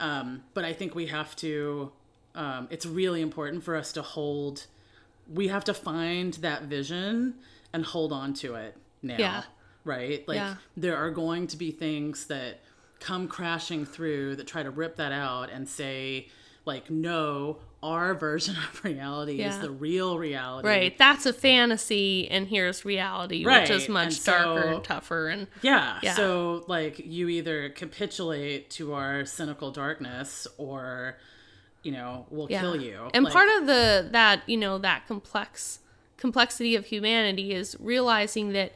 [0.00, 1.92] um but I think we have to
[2.34, 4.66] um it's really important for us to hold
[5.32, 7.34] we have to find that vision
[7.72, 9.16] and hold on to it now.
[9.18, 9.42] Yeah.
[9.84, 10.26] Right?
[10.26, 10.54] Like Yeah.
[10.76, 12.60] there are going to be things that
[13.00, 16.28] come crashing through that try to rip that out and say
[16.64, 20.96] like no our version of reality is the real reality Right.
[20.96, 25.28] That's a fantasy, and here's reality, Right, which is much darker and tougher.
[25.28, 26.14] And yeah, Yeah.
[26.14, 31.18] so like you either capitulate to our cynical darkness or
[31.82, 32.62] you know we'll yeah.
[32.62, 35.80] kill you And Like, part of the that you know that complex
[36.16, 38.72] complexity of humanity is realizing that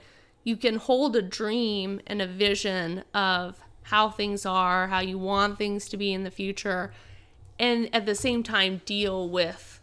[0.48, 5.58] you can hold a dream and a vision of how things are, how you want
[5.58, 6.92] things to be in the future,
[7.58, 9.80] and at the same time deal with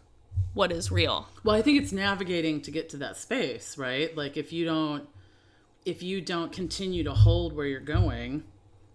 [0.54, 1.28] what is real.
[1.44, 5.06] well i think it's navigating to get to that space right like if you don't
[5.84, 8.42] if you don't continue to hold where you're going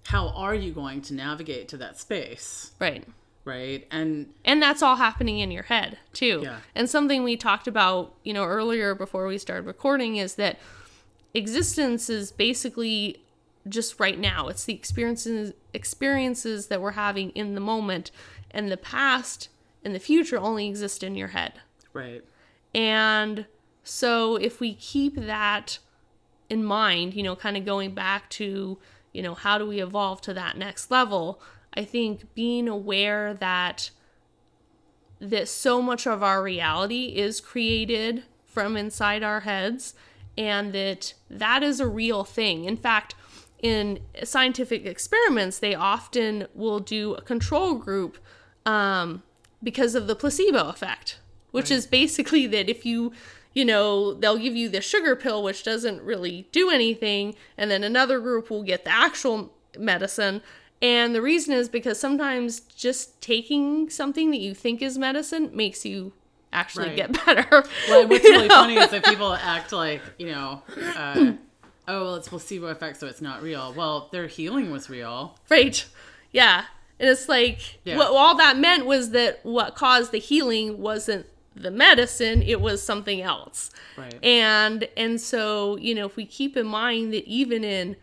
[0.07, 3.03] how are you going to navigate to that space Right.
[3.45, 6.57] right and and that's all happening in your head too Yeah.
[6.74, 10.57] and something we talked about you know earlier before we started recording is that
[11.34, 13.21] existence is basically
[13.67, 18.11] just right now it's the experiences experiences that we're having in the moment
[18.49, 19.49] and the past
[19.84, 21.53] and the future only exist in your head
[21.93, 22.23] right
[22.73, 23.45] and
[23.84, 25.79] so if we keep that
[26.49, 28.77] in mind, you know, kind of going back to,
[29.13, 31.41] you know, how do we evolve to that next level?
[31.73, 33.91] I think being aware that
[35.19, 39.93] that so much of our reality is created from inside our heads
[40.41, 42.65] and that that is a real thing.
[42.65, 43.13] In fact,
[43.61, 48.17] in scientific experiments, they often will do a control group
[48.65, 49.21] um,
[49.61, 51.19] because of the placebo effect,
[51.51, 53.13] which is basically that if you,
[53.53, 57.83] you know, they'll give you the sugar pill, which doesn't really do anything, and then
[57.83, 60.41] another group will get the actual medicine.
[60.81, 65.85] And the reason is because sometimes just taking something that you think is medicine makes
[65.85, 66.13] you
[66.54, 66.95] actually Right.
[66.95, 67.64] get better.
[67.89, 68.56] well what's really know?
[68.56, 70.62] funny is that people act like you know
[70.95, 71.34] uh,
[71.88, 75.86] oh well it's placebo effect so it's not real well their healing was real Right.
[76.32, 76.66] Yeah.
[76.99, 77.97] And it's like Yeah.
[77.97, 81.26] what all that meant was that what caused the healing wasn't
[81.56, 83.72] the medicine, it was something else.
[83.97, 84.18] Right.
[84.24, 87.97] And and so, you know, if we keep in mind that even in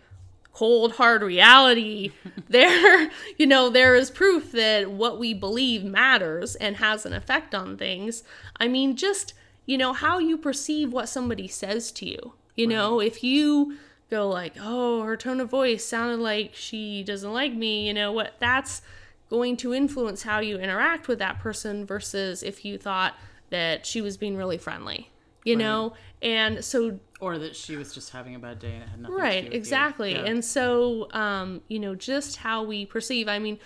[0.59, 2.11] cold hard reality,
[2.49, 7.55] there you know, there is proof that what we believe matters and has an effect
[7.55, 8.25] on things.
[8.59, 9.35] I mean, just,
[9.67, 12.33] you know, how you perceive what somebody says to you.
[12.57, 13.79] You know, if you
[14.11, 18.11] go like, "Oh, her tone of voice sounded like she doesn't like me," you know,
[18.11, 18.83] what that's
[19.31, 23.15] going to influence how you interact with that person versus if you thought
[23.51, 25.09] that she was being really friendly.
[25.45, 25.95] You know?
[26.21, 29.17] And so or that she was just having a bad day and it had nothing
[29.17, 30.25] to do right exactly Yeah.
[30.27, 33.59] and so um you know just how we perceive i mean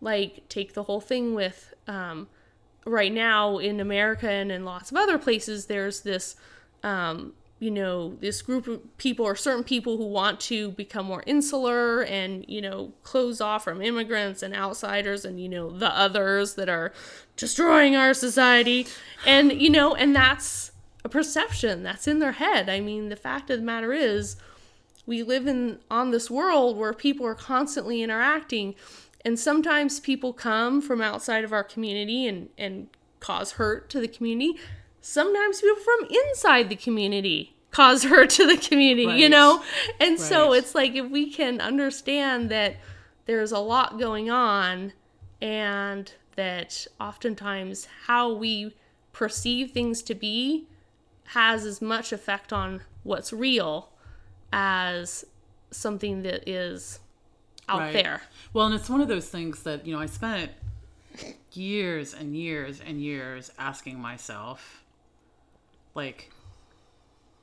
[0.00, 2.28] like take the whole thing with um
[2.84, 6.36] right now in america and in lots of other places there's this
[6.84, 11.22] um you know this group of people or certain people who want to become more
[11.26, 16.54] insular and you know close off from immigrants and outsiders and you know the others
[16.54, 16.92] that are
[17.36, 18.86] destroying our society
[19.26, 20.69] and you know and that's
[21.04, 22.68] a perception that's in their head.
[22.68, 24.36] I mean the fact of the matter is
[25.06, 28.74] we live in on this world where people are constantly interacting
[29.24, 32.88] and sometimes people come from outside of our community and and
[33.20, 34.58] cause hurt to the community.
[35.02, 39.62] Sometimes people from inside the community cause hurt to the community you know?
[39.98, 42.76] And so it's like if we can understand that
[43.26, 44.92] there's a lot going on
[45.40, 48.74] and that oftentimes how we
[49.12, 50.66] perceive things to be
[51.34, 53.88] has as much effect on what's real
[54.52, 55.24] as
[55.70, 56.98] something that is
[57.68, 57.92] out Right.
[57.92, 58.22] there.
[58.52, 60.50] Well, and it's one of those things that, you know, I spent
[61.52, 64.82] years and years and years asking myself,
[65.94, 66.30] like,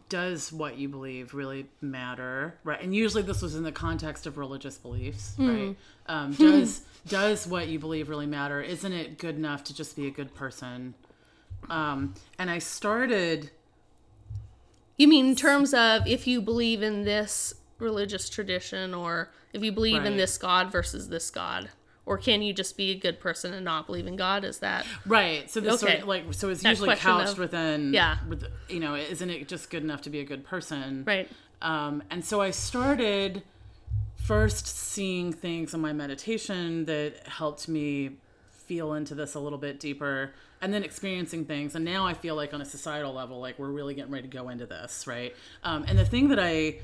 [0.09, 2.55] does what you believe really matter?
[2.63, 2.81] Right.
[2.81, 5.75] And usually this was in the context of religious beliefs, right?
[6.07, 8.61] Um, does does what you believe really matter?
[8.61, 10.93] Isn't it good enough to just be a good person?
[11.69, 13.51] Um, and I started
[14.97, 19.71] You mean in terms of if you believe in this religious tradition or if you
[19.71, 21.69] believe in this God versus this God.
[22.05, 24.43] Or can you just be a good person and not believe in God?
[24.45, 25.49] Is that Right.
[25.51, 28.17] So this sort of like so it's That usually couched of- within Yeah.
[28.27, 31.03] with you know, isn't it just good enough to be a good person?
[31.05, 31.29] right?
[31.61, 33.43] Um, and so I started
[34.15, 38.17] first seeing things in my meditation that helped me
[38.67, 41.75] feel into this a little bit deeper and then experiencing things.
[41.75, 44.37] And now I feel like on a societal level, like we're really getting ready to
[44.37, 45.35] go into this, right?
[45.63, 46.79] Um, and the thing that I,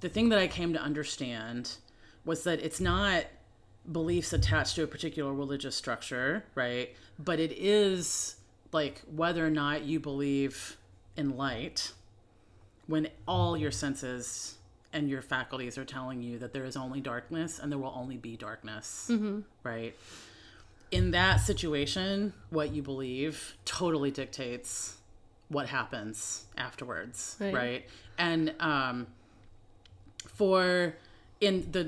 [0.00, 1.72] the thing that I came to understand
[2.24, 3.24] was that it's not
[3.90, 6.94] beliefs attached to a particular religious structure, right?
[7.18, 8.36] But it is
[8.72, 10.76] like whether or not you believe
[11.16, 11.92] in light
[12.86, 14.56] when all your senses
[14.92, 18.16] and your faculties are telling you that there is only darkness and there will only
[18.16, 19.10] be darkness,
[19.62, 19.94] right?
[20.90, 24.96] In that situation, what you believe totally dictates
[25.48, 27.54] what happens afterwards, Right.
[27.54, 27.86] right?
[28.18, 29.06] And um,
[30.26, 30.96] for
[31.40, 31.80] in the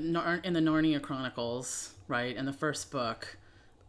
[0.43, 3.37] in the Narnia Chronicles, right, in the first book,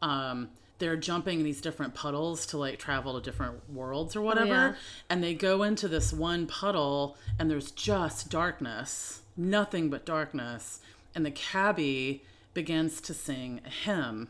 [0.00, 0.48] um,
[0.78, 4.74] they're jumping these different puddles to like travel to different worlds or whatever, yeah.
[5.10, 10.80] and they go into this one puddle, and there's just darkness, nothing but darkness,
[11.14, 14.28] and the cabbie begins to sing a hymn,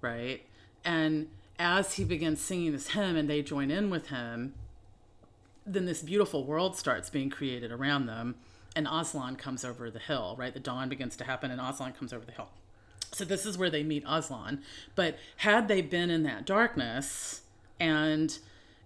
[0.00, 0.42] right,
[0.84, 1.28] and
[1.58, 4.54] as he begins singing this hymn, and they join in with him,
[5.66, 8.36] then this beautiful world starts being created around them
[8.78, 10.54] and Aslan comes over the hill, right?
[10.54, 12.48] The dawn begins to happen and Aslan comes over the hill.
[13.12, 14.62] So this is where they meet Aslan.
[14.94, 17.42] But had they been in that darkness
[17.80, 18.38] and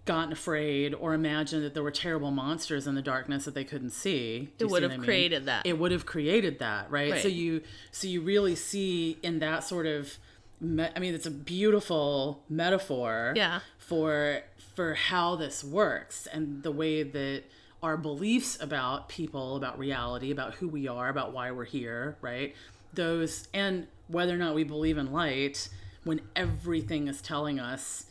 [0.05, 3.91] gotten afraid or imagined that there were terrible monsters in the darkness that they couldn't
[3.91, 5.05] see, It would have I mean?
[5.05, 5.65] created that.
[5.65, 7.11] It would have created that, right?
[7.11, 7.21] Right.
[7.21, 7.61] So you
[7.91, 10.17] so you really see in that sort of
[10.59, 13.59] me- I mean it's a beautiful metaphor Yeah.
[13.77, 14.41] for
[14.75, 17.43] for how this works and the way that
[17.83, 22.55] our beliefs about people, about reality, about who we are, about why we're here, right?
[22.93, 25.69] Those and whether or not we believe in light,
[26.03, 28.05] when everything is telling us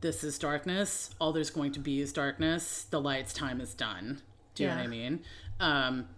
[0.00, 4.22] this is darkness, all there's going to be is darkness, the light's time is done.
[4.54, 5.20] Do you know what I mean?
[5.60, 6.08] Um,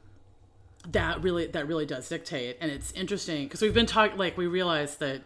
[0.91, 4.47] that really that really does dictate, and it's interesting because we've been talking like we
[4.47, 5.23] realized that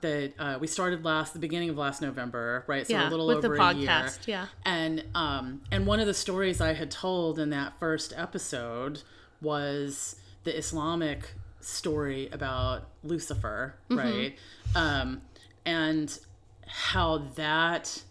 [0.00, 2.86] that uh, we started last the beginning of last November, right?
[2.86, 3.88] So Yeah, a little with over the a year.
[3.88, 4.46] podcast, yeah.
[4.64, 9.02] And um and one of the stories I had told in that first episode
[9.40, 13.98] was the Islamic story about Lucifer, Mm-hmm.
[13.98, 14.38] right?
[14.74, 15.22] Um
[15.64, 16.18] and
[16.66, 18.02] how that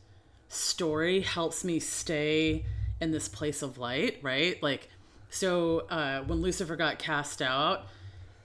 [0.50, 2.66] story helps me stay
[3.00, 4.62] in this place of light, right?
[4.64, 4.90] Like
[5.30, 7.86] so uh when Lucifer got cast out,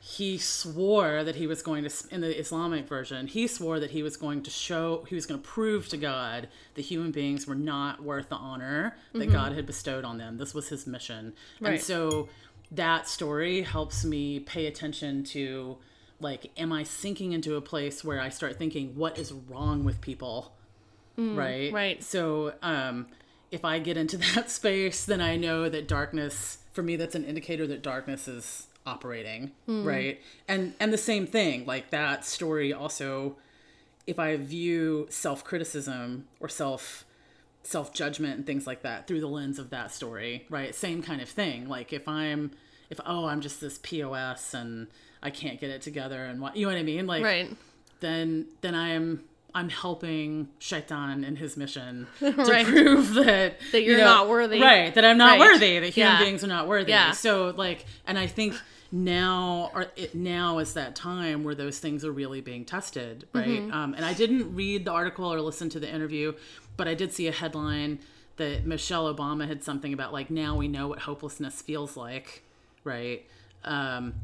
[0.04, 4.02] he swore that he was going to in the islamic version he swore that he
[4.02, 7.54] was going to show he was going to prove to god that human beings were
[7.54, 10.38] not worth the honor that god had bestowed on them.
[10.38, 11.32] This was his mission.
[11.60, 11.80] And Right.
[11.80, 12.28] so
[12.72, 15.78] that story helps me pay attention to
[16.18, 20.00] like am i sinking into a place where i start thinking what is wrong with
[20.00, 20.52] people?
[21.16, 21.72] Right?
[21.72, 22.02] right.
[22.02, 23.06] so um
[23.52, 27.24] if i get into that space then i know that darkness for me that's an
[27.24, 29.84] indicator that darkness is operating hmm.
[29.84, 30.20] right?
[30.48, 33.36] And and the same thing like that story also
[34.06, 37.04] if i view self-criticism or self
[37.62, 40.74] self-judgment and things like that through the lens of that story right?
[40.74, 42.50] Same kind of thing like if i'm
[42.90, 44.88] if oh i'm just this pos and
[45.22, 47.06] i can't get it together and what you know what i mean?
[47.06, 47.56] Like Right.
[48.00, 49.22] then then I'm
[49.54, 52.66] I'm helping Shaitan in his mission to Right.
[52.66, 54.60] prove that That you're you know, not worthy.
[54.60, 54.94] right?
[54.94, 55.40] That I'm not Right.
[55.40, 55.78] worthy.
[55.78, 56.24] That human Yeah.
[56.24, 56.90] beings are not worthy.
[56.90, 57.10] Yeah.
[57.12, 58.54] So like, and I think
[58.90, 63.46] now or it now is that time where those things are really being tested, right?
[63.48, 63.72] Mm-hmm.
[63.72, 66.34] Um, and I didn't read the article or listen to the interview,
[66.76, 68.00] but I did see a headline
[68.36, 72.42] that Michelle Obama had something about like now we know what hopelessness feels like,
[72.84, 73.24] right?
[73.64, 74.14] Um,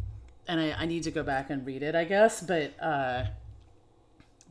[0.46, 3.24] and I, I need to go back and read it, I guess, but uh,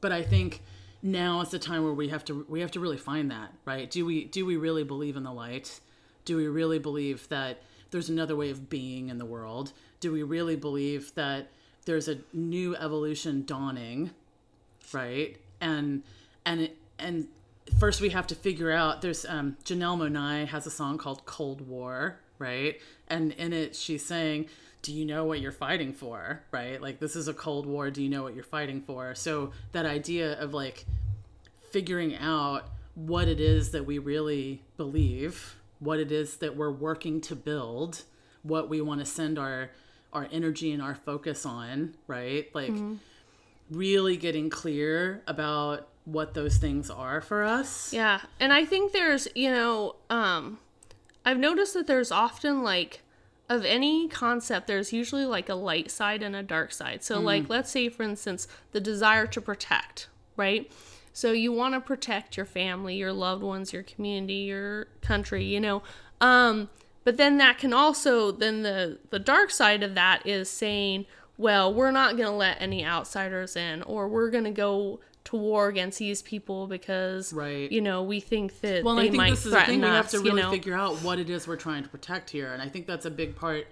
[0.02, 0.62] but I think
[1.02, 3.90] now is the time where we have to we have to really find that right.
[3.90, 5.80] Do we do we really believe in the light?
[6.26, 9.74] Do we really believe that there's another way of being in the world?
[10.00, 11.48] Do we really believe that
[11.86, 14.12] there's a new evolution dawning,
[14.92, 15.38] right?
[15.62, 16.04] And
[16.46, 16.70] and
[17.00, 17.28] and
[17.80, 19.02] first we have to figure out.
[19.02, 22.80] There's um, Janelle Monae has a song called Cold War, right?
[23.08, 24.48] And in it she's saying,
[24.82, 26.82] "Do you know what you're fighting for?" Right?
[26.82, 27.90] Like this is a Cold War.
[27.90, 29.16] Do you know what you're fighting for?
[29.16, 30.86] So that idea of like
[31.72, 37.22] figuring out what it is that we really believe, what it is that we're working
[37.22, 38.04] to build,
[38.42, 39.72] what we want to send our
[40.14, 42.54] our energy and our focus on, right?
[42.56, 42.74] Like
[43.70, 47.92] really getting clear about what those things are for us.
[47.92, 48.22] Yeah.
[48.40, 50.60] And I think there's, you know, um
[51.26, 53.02] I've noticed that there's often like
[53.50, 57.04] of any concept, there's usually like a light side and a dark side.
[57.04, 60.70] So, like, let's say, for instance, the desire to protect, right?
[61.14, 65.62] So, you want to protect your family, your loved ones, your community, your country, you
[65.62, 65.82] know.
[66.20, 66.70] Um,
[67.06, 71.06] but then that can also, then the, the dark side of that is saying,
[71.38, 75.38] well, we're not going to let any outsiders in, or we're going to go to
[75.38, 77.72] war against these people because, Right.
[77.72, 79.88] you know, we think that Well, they I think might this is the thing we
[79.88, 80.52] have us, to you really know.
[80.52, 83.12] figure out what it is we're trying to protect here, and I think that's a
[83.12, 83.68] big part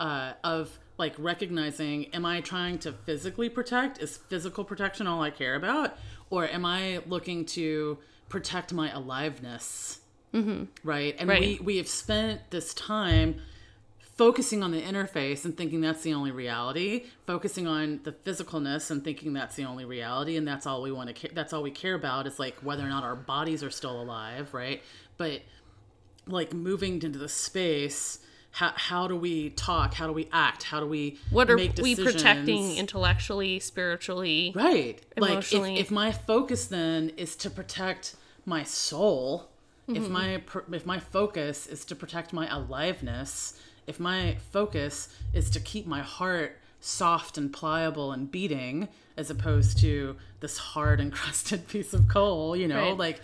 [0.00, 3.98] uh, of like recognizing: Am I trying to physically protect?
[3.98, 5.96] Is physical protection all I care about,
[6.30, 10.00] or am I looking to protect my aliveness?
[10.34, 10.64] Mm-hmm.
[10.84, 11.40] Right, and Right.
[11.40, 13.40] we we have spent this time
[14.16, 19.04] focusing on the interface and thinking that's the only reality focusing on the physicalness and
[19.04, 21.70] thinking that's the only reality and that's all we want to care that's all we
[21.70, 24.82] care about is like whether or not our bodies are still alive right
[25.18, 25.42] but
[26.26, 28.20] like moving into the space
[28.52, 31.68] how, how do we talk how do we act how do we What are we
[31.94, 34.52] protecting intellectually, spiritually?
[34.54, 35.78] right like if, emotionally?
[35.78, 39.50] if my focus then is to protect my soul
[39.88, 40.02] Mm-hmm.
[40.02, 40.42] if my
[40.74, 43.56] if my focus is to protect my aliveness
[43.86, 49.78] if my focus is to keep my heart soft and pliable and beating as opposed
[49.78, 52.96] to this hard encrusted piece of coal you know Right.
[52.98, 53.20] like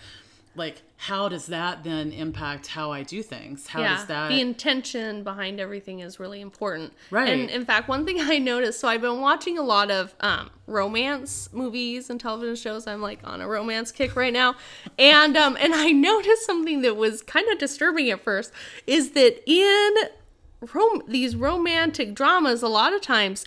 [0.55, 4.39] like how does that then impact how i do things how yeah, does that the
[4.41, 6.93] intention behind everything is really important.
[7.09, 7.27] Right.
[7.29, 10.49] And in fact, one thing I noticed, so I've been watching a lot of um,
[10.67, 12.85] romance movies and television shows.
[12.87, 14.55] I'm like on a romance kick right now,
[14.99, 18.51] and um, and I noticed something that was kind of disturbing at first
[18.85, 19.93] is that in
[20.73, 23.45] rom- these romantic dramas, a lot of times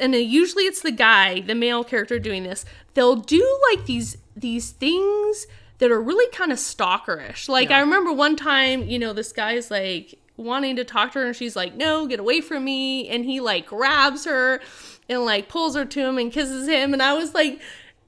[0.00, 2.64] and usually it's the guy, the male character doing this.
[2.94, 5.46] They'll do like these these things
[5.78, 7.48] that are really kind of stalkerish.
[7.48, 7.78] Like Yeah.
[7.78, 11.36] I remember one time, you know, this guy's like wanting to talk to her and
[11.36, 14.60] she's like, "No, get away from me." And he like grabs her
[15.08, 17.60] and like pulls her to him and kisses him and I was like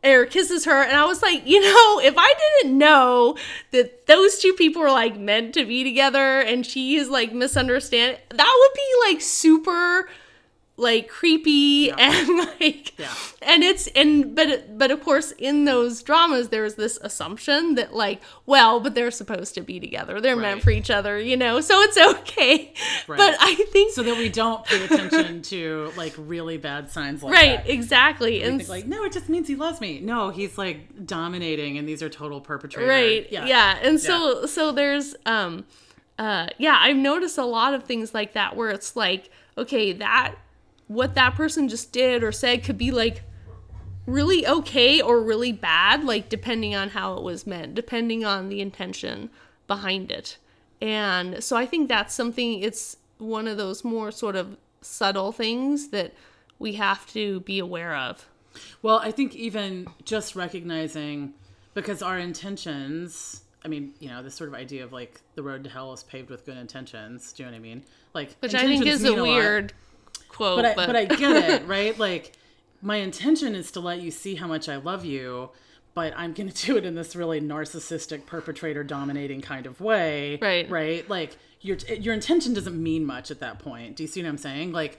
[0.05, 3.37] or kisses her and I was like, you know, if I didn't know
[3.73, 8.19] that those two people were like meant to be together and she is like misunderstand,
[8.31, 10.09] that would be like super
[10.77, 12.29] like creepy and
[12.61, 13.14] like Yeah.
[13.43, 18.20] and it's and but but of course in those dramas there's this assumption that like
[18.45, 21.81] well but they're supposed to be together they're meant for each other you know so
[21.83, 22.72] it's okay
[23.07, 23.16] Right.
[23.18, 27.33] but i think so that we don't pay attention to like really bad signs like
[27.35, 27.70] right that.
[27.72, 30.01] exactly We and think like, no, it just means he loves me.
[30.01, 32.89] No, he's like dominating, and these are total perpetrators.
[32.89, 33.79] right yeah, yeah.
[33.81, 35.64] and so so there's um
[36.18, 40.35] uh yeah i've noticed a lot of things like that where it's like okay that
[40.89, 43.22] what that person just did or said could be like
[44.07, 48.61] really okay or really bad like depending on how it was meant depending on the
[48.61, 49.30] intention
[49.66, 50.37] behind it
[50.80, 55.89] and so i think that's something it's one of those more sort of subtle things
[55.89, 56.12] that
[56.59, 58.28] we have to be aware of
[58.82, 61.35] Well, I think even just recognizing
[61.74, 63.43] because our intentions.
[63.64, 66.03] I mean, you know, this sort of idea of like the road to hell is
[66.03, 67.32] paved with good intentions.
[67.32, 67.82] Do you know what I mean?
[68.12, 69.18] Like, which i think is a mean
[69.66, 69.72] lot.
[70.35, 71.99] Quote but I, but I get it, right?
[71.99, 72.32] Like,
[72.82, 75.51] my intention is to let you see how much I love you,
[75.95, 80.39] but I'm going to do it in this really narcissistic, perpetrator dominating kind of way,
[80.41, 80.68] Right.
[80.68, 81.09] Right?
[81.09, 83.97] Like, your your intention doesn't mean much at that point.
[83.97, 84.72] Do you see what I'm saying?
[84.72, 84.99] Like,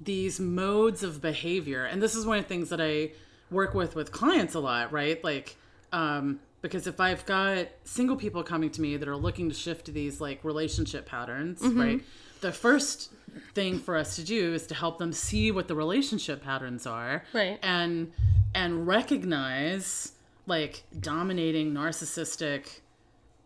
[0.00, 3.12] these modes of behavior, and this is one of the things that I
[3.50, 5.22] work with with clients a lot, right?
[5.24, 5.56] Like,
[5.92, 9.86] um, because if I've got single people coming to me that are looking to shift
[9.86, 12.02] to these like relationship patterns, right?
[12.40, 13.10] The first
[13.54, 17.24] thing for us to do is to help them see what the relationship patterns are,
[17.32, 17.58] Right.
[17.62, 18.12] And
[18.54, 20.12] and recognize
[20.46, 22.80] like dominating narcissistic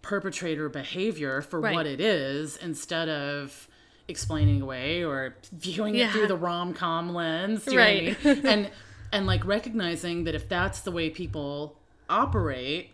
[0.03, 1.75] perpetrator behavior for Right.
[1.75, 3.69] what it is instead of
[4.09, 8.25] explaining away or viewing it through the rom-com lens know I Right.
[8.25, 8.47] mean?
[8.47, 8.71] and
[9.13, 11.79] and like recognizing that if that's the way people
[12.09, 12.91] operate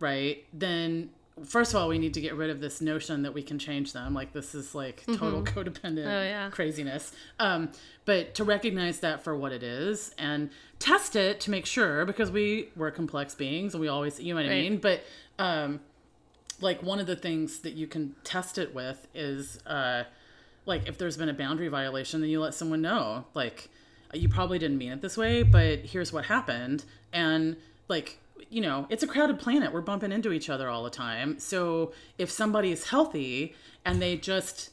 [0.00, 1.10] right then
[1.44, 3.92] first of all we need to get rid of this notion that we can change
[3.92, 4.14] them.
[4.14, 6.50] Like this is like total codependent Oh, yeah.
[6.50, 7.12] craziness.
[7.38, 7.70] Um
[8.04, 12.30] but to recognize that for what it is and test it to make sure because
[12.30, 14.78] we we're complex beings and we always you know what i mean?
[14.78, 15.02] But
[15.38, 15.80] um
[16.60, 20.04] like one of the things that you can test it with is uh
[20.66, 23.24] like if there's been a boundary violation then you let someone know.
[23.34, 23.68] Like
[24.14, 26.84] you probably didn't mean it this way but here's what happened.
[27.12, 27.56] And
[27.88, 28.18] like
[28.50, 31.92] you know it's a crowded planet we're bumping into each other all the time so
[32.18, 33.54] if somebody is healthy
[33.84, 34.70] and they just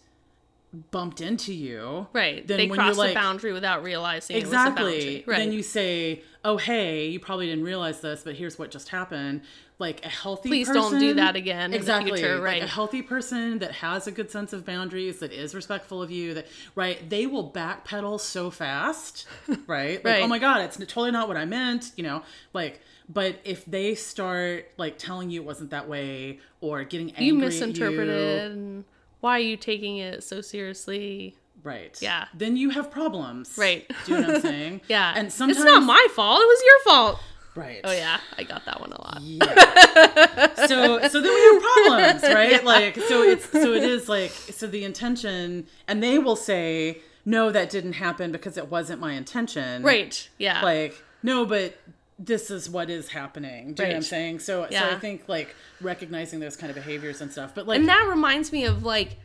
[0.92, 2.46] bumped into you, Right.
[2.46, 5.24] Then they when crossed you're a boundary without realizing it was a exactly.
[5.26, 5.38] Right.
[5.38, 9.42] then you say, "Oh, hey, you probably didn't realize this, but here's what just happened."
[9.80, 12.64] Like a healthy Please person, don't do that again in the Exactly, future, Like right.
[12.64, 16.34] a healthy person that has a good sense of boundaries, that is respectful of you,
[16.34, 19.28] that right, they will backpedal so fast,
[19.68, 20.04] right?
[20.04, 20.24] Like, Right.
[20.24, 22.22] oh my god, it's totally not what I meant, you know,
[22.54, 22.82] like.
[23.08, 27.34] But if they start like telling you it wasn't that way, or getting angry, you
[27.36, 28.84] misinterpreted and
[29.22, 31.36] why are you taking it so seriously?
[31.64, 31.98] Right.
[32.02, 32.26] Yeah.
[32.34, 33.58] Then you have problems.
[33.58, 33.88] Right.
[34.06, 34.82] Do you know what I'm saying?
[34.88, 35.14] Yeah.
[35.16, 36.40] And sometimes it's not my fault.
[36.42, 37.20] It was your fault.
[37.56, 37.82] right.
[37.84, 39.22] Oh yeah, I got that one a lot.
[39.22, 40.66] Yeah.
[40.68, 42.64] so so then we have problems, right?
[42.64, 47.52] Like so it's so it is like so the intention and they will say no
[47.52, 49.84] that didn't happen because it wasn't my intention.
[49.84, 50.28] Right.
[50.38, 50.62] Yeah.
[50.62, 51.76] Like no but
[52.18, 53.74] this is what is happening.
[53.74, 54.40] Do you know what I'm saying?
[54.40, 57.54] So so I think like recognizing those kind of behaviors and stuff.
[57.54, 59.18] But like and that reminds me of like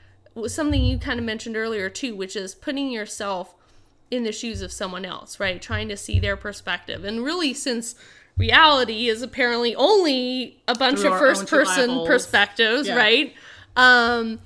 [0.47, 3.55] something you kind of mentioned earlier too, which is putting yourself
[4.11, 5.63] in the shoes of someone else, right?
[5.63, 7.05] Trying to see their perspective.
[7.05, 7.95] And really since
[8.37, 12.97] reality is apparently only a bunch Through of first person perspectives, Yeah.
[12.97, 13.35] right?
[13.77, 14.41] Um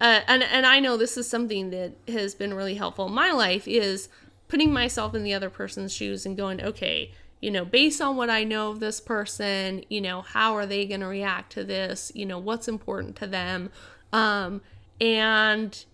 [0.00, 3.30] uh, and and I know this is something that has been really helpful in my
[3.30, 4.08] life is
[4.48, 7.12] putting myself in the other person's shoes and going, okay,
[7.42, 10.86] you know, based on what I know of this person, you know, how are they
[10.86, 12.12] going to react to this?
[12.14, 13.70] You know, what's important to them?
[14.12, 14.62] Um,
[15.00, 15.84] and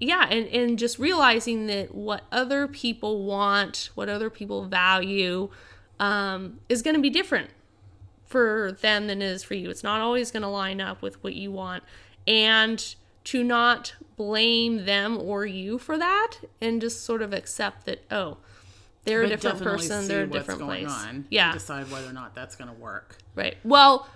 [0.00, 5.48] yeah, and, and just realizing that what other people want, what other people value,
[6.00, 7.50] um, is going to be different
[8.24, 9.70] for them than it is for you.
[9.70, 11.84] It's not always going to line up with what you want.
[12.26, 18.04] And to not blame them or you for that and just sort of accept that,
[18.10, 18.38] oh,
[19.06, 20.92] they're a different person, they're a different going place.
[21.06, 21.50] on Yeah.
[21.50, 23.16] and decide whether or not that's going to work.
[23.34, 23.56] Right.
[23.64, 24.06] Well,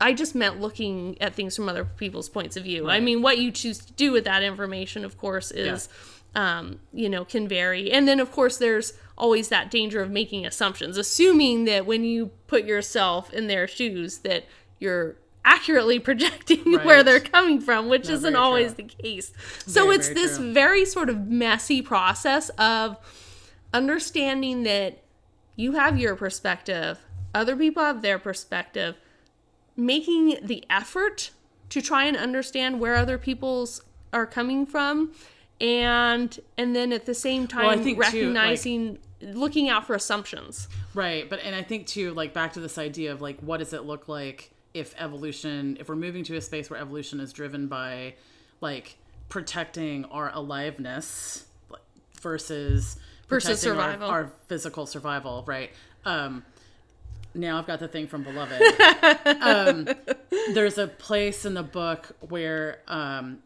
[0.00, 2.88] I just meant looking at things from other people's points of view.
[2.88, 5.88] I mean, what you choose to do with that information, of course, is,
[6.36, 7.90] um, you know, can vary.
[7.90, 12.26] And then, of course, there's always that danger of making assumptions, assuming that when you
[12.46, 14.44] put yourself in their shoes, that
[14.78, 18.84] you're accurately projecting where they're coming from, which No, isn't always true.
[18.84, 19.32] the case.
[19.66, 20.52] So Very, it's very this true.
[20.52, 22.96] very sort of messy process of
[23.72, 25.02] understanding that
[25.56, 26.98] you have your perspective,
[27.34, 28.96] other people have their perspective,
[29.76, 31.30] making the effort
[31.70, 33.82] to try and understand where other people's
[34.12, 35.12] are coming from
[35.60, 39.94] and and then at the same time I think, too, like- recognizing looking out for
[39.94, 40.68] assumptions.
[40.94, 43.72] Right, but and I think too, like back to this idea of like what does
[43.72, 47.66] it look like if evolution, if we're moving to a space where evolution is driven
[47.66, 48.14] by
[48.60, 48.96] like
[49.28, 51.46] protecting our aliveness
[52.20, 52.96] versus
[53.28, 54.08] Versus protecting our- survival.
[54.10, 55.70] our, physical survival, right?
[56.04, 56.44] Um,
[57.34, 58.60] now I've got the thing from Beloved.
[59.42, 59.88] um,
[60.54, 63.38] there's a place in the book where um,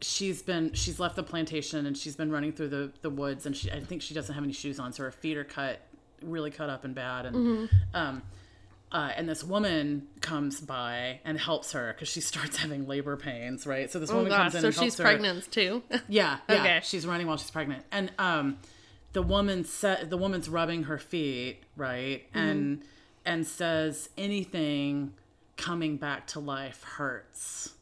[0.00, 3.56] she's been she's left the plantation and she's been running through the the woods and
[3.56, 5.80] she I think she doesn't have any shoes on, so her feet are cut
[6.22, 7.76] really cut up and bad and Mm-hmm.
[7.94, 8.22] um
[8.92, 13.66] uh, and this woman comes by and helps her because she starts having labor pains,
[13.66, 13.90] right?
[13.90, 15.02] So this Oh woman gosh, comes in so and helps she's her.
[15.04, 15.82] pregnant too.
[16.08, 16.54] Yeah, yeah.
[16.54, 16.80] Okay.
[16.84, 18.58] She's running while she's pregnant, and um,
[19.14, 22.38] the woman said the woman's rubbing her feet, right, Mm-hmm.
[22.38, 22.82] and
[23.24, 25.14] and says anything
[25.56, 27.72] coming back to life hurts.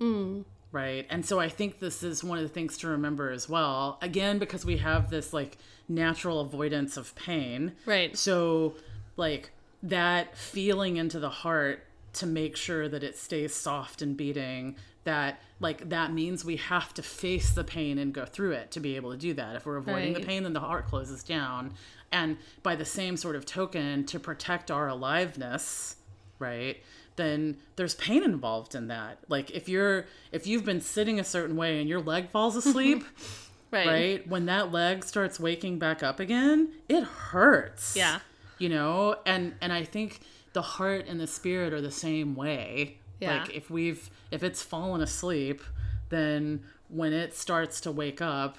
[0.00, 0.44] Mm.
[0.72, 1.06] Right.
[1.10, 3.98] And so I think this is one of the things to remember as well.
[4.02, 5.58] Again, because we have this like
[5.88, 7.72] natural avoidance of pain.
[7.86, 8.16] Right.
[8.16, 8.74] So,
[9.16, 9.50] like,
[9.82, 11.84] that feeling into the heart
[12.14, 14.76] to make sure that it stays soft and beating,
[15.06, 18.80] that, like, that means we have to face the pain and go through it to
[18.80, 19.56] be able to do that.
[19.56, 20.20] If we're avoiding Right.
[20.20, 21.72] the pain, then the heart closes down.
[22.12, 25.96] And by the same sort of token, to protect our aliveness,
[26.38, 26.76] right?
[27.16, 29.18] Then there's pain involved in that.
[29.28, 33.02] Like if you're if you've been sitting a certain way and your leg falls asleep,
[33.72, 33.86] Right.
[33.86, 34.28] right?
[34.28, 37.96] When that leg starts waking back up again, it hurts.
[37.96, 38.20] Yeah.
[38.58, 40.20] You know, and and I think
[40.52, 42.98] the heart and the spirit are the same way.
[43.20, 43.40] Yeah.
[43.40, 45.62] Like if we've if it's fallen asleep,
[46.10, 48.58] then when it starts to wake up,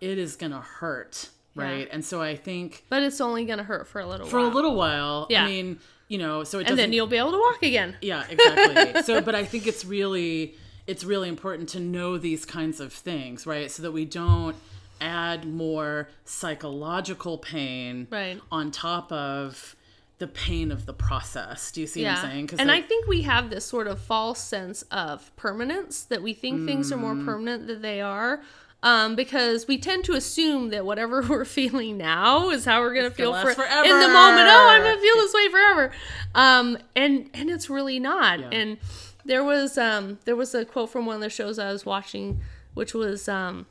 [0.00, 1.88] it is going to hurt, right?
[1.90, 4.46] And so I think But it's only gonna hurt for a little for while.
[4.46, 5.44] For a little while, Yeah.
[5.44, 7.96] I mean, you know, so it and then you'll be able to walk again.
[8.02, 9.02] yeah, exactly.
[9.08, 10.54] so, but I think it's really
[10.86, 13.70] it's really important to know these kinds of things, right?
[13.70, 14.56] So that we don't
[15.00, 18.40] add more psychological pain Right.
[18.50, 19.74] on top of
[20.18, 21.72] the pain of the process.
[21.72, 22.50] Do you see what I'm saying?
[22.60, 26.66] and I think we have this sort of false sense of permanence that we think
[26.66, 27.24] things are more Mm.
[27.24, 28.40] permanent than they are.
[28.84, 33.10] Um, because we tend to assume that whatever we're feeling now is how we're gonna
[33.12, 33.84] feel for forever.
[33.84, 34.48] in the moment.
[34.50, 35.92] Oh, I'm gonna feel this way forever.
[36.34, 38.40] Um, and and it's really not.
[38.40, 38.48] Yeah.
[38.52, 38.78] And
[39.24, 42.40] there was um there was a quote from one of the shows I was watching
[42.74, 43.66] which was um,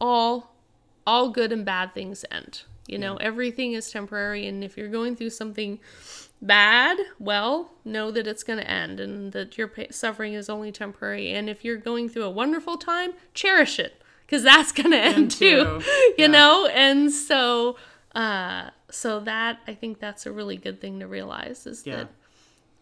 [0.00, 0.54] all
[1.06, 2.62] all good and bad things end.
[2.90, 5.78] You know, everything is temporary, and if you're going through something
[6.42, 10.72] bad, well, know that it's going to end and that your pa- suffering is only
[10.72, 11.28] temporary.
[11.32, 15.30] And if you're going through a wonderful time, cherish it because that's going to end
[15.30, 15.80] too.
[16.18, 16.26] You Yeah.
[16.28, 17.76] know, and so
[18.14, 21.96] uh so that I think that's a really good thing to realize is Yeah.
[21.96, 22.08] that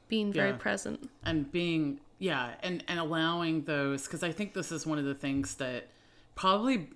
[0.08, 0.56] being very Yeah.
[0.56, 1.10] present.
[1.24, 5.14] and being yeah and and allowing those because i think this is one of the
[5.14, 5.86] things that
[6.34, 6.88] probably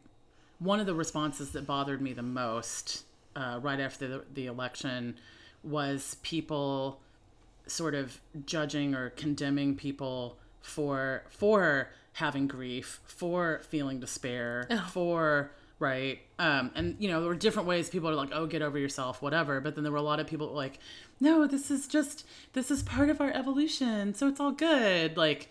[0.62, 5.16] one of the responses that bothered me the most uh, right after the, the election
[5.64, 7.00] was people
[7.66, 16.20] sort of judging or condemning people for for having grief for feeling despair for right
[16.38, 19.22] um and you know there were different ways people are like oh get over yourself
[19.22, 20.78] whatever but then there were a lot of people like
[21.20, 25.48] no this is just this is part of our evolution so it's all good like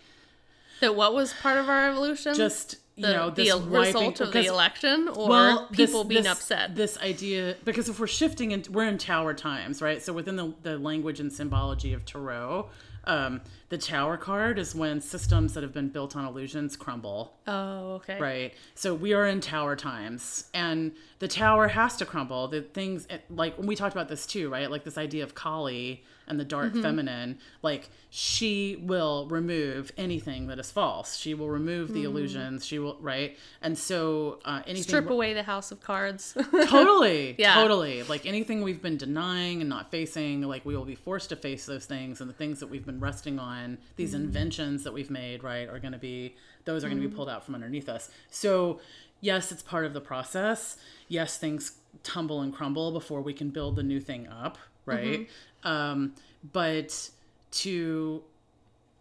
[0.80, 2.34] That what was part of our evolution?
[2.34, 6.04] just you the, know the this el- result of the election or well, this- people
[6.04, 6.74] being this- upset.
[6.76, 10.02] This idea, because if we're shifting into, we're in tower times, right?
[10.02, 12.68] So within the, the language and symbology of tarot,
[13.04, 13.40] um,
[13.72, 18.20] the tower card is when systems that have been built on illusions crumble, oh, okay.
[18.20, 18.54] right?
[18.74, 22.48] So we are in tower times, and the tower has to crumble.
[22.48, 24.70] The things like when we talked about this too, right?
[24.70, 26.82] Like this idea of Kali and the dark Mm-hmm.
[26.82, 31.16] feminine, like she will remove anything that is false.
[31.16, 32.64] She will remove the illusions.
[32.64, 33.36] She will, right?
[33.62, 34.88] And so uh, anything Mm.
[35.02, 36.36] Strip away the house of cards.
[36.68, 37.54] totally Yeah.
[37.54, 41.36] totally like anything we've been denying and not facing like we will be forced to
[41.36, 43.61] face those things and the things that we've been resting on
[43.96, 44.24] these Mm-hmm.
[44.24, 46.34] inventions that we've made right are going to be
[46.64, 47.12] those are going to Mm-hmm.
[47.12, 48.80] be pulled out from underneath us so
[49.20, 50.76] yes it's part of the process
[51.08, 51.72] yes things
[52.02, 55.20] tumble and crumble before we can build the new thing up right
[55.64, 55.68] Mm-hmm.
[55.68, 56.14] um
[56.52, 57.10] but
[57.52, 58.22] to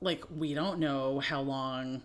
[0.01, 2.01] like we don't know how long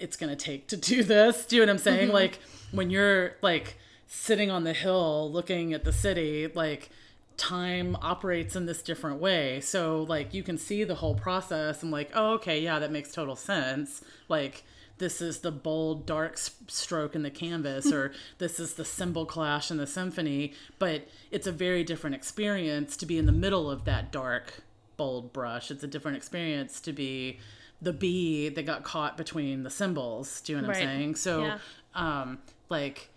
[0.00, 1.46] it's going to take to do this.
[1.46, 2.08] Do you know what I'm saying?
[2.12, 2.40] Like
[2.72, 6.90] when you're like sitting on the hill looking at the city, like
[7.36, 9.60] time operates in this different way.
[9.60, 13.12] So like you can see the whole process and like, oh, okay, yeah, that makes
[13.12, 14.02] total sense.
[14.28, 14.64] Like
[14.98, 19.70] this is the bold dark stroke in the canvas or this is the cymbal clash
[19.70, 23.84] in the symphony, but it's a very different experience to be in the middle of
[23.84, 24.62] that dark
[24.96, 25.70] bold brush.
[25.70, 27.38] It's a different experience to be
[27.82, 30.40] the bee that got caught between the cymbals.
[30.40, 30.82] Do you know what Right.
[30.88, 31.14] I'm saying?
[31.16, 31.58] So, Yeah.
[31.94, 32.38] um,
[32.70, 33.10] like,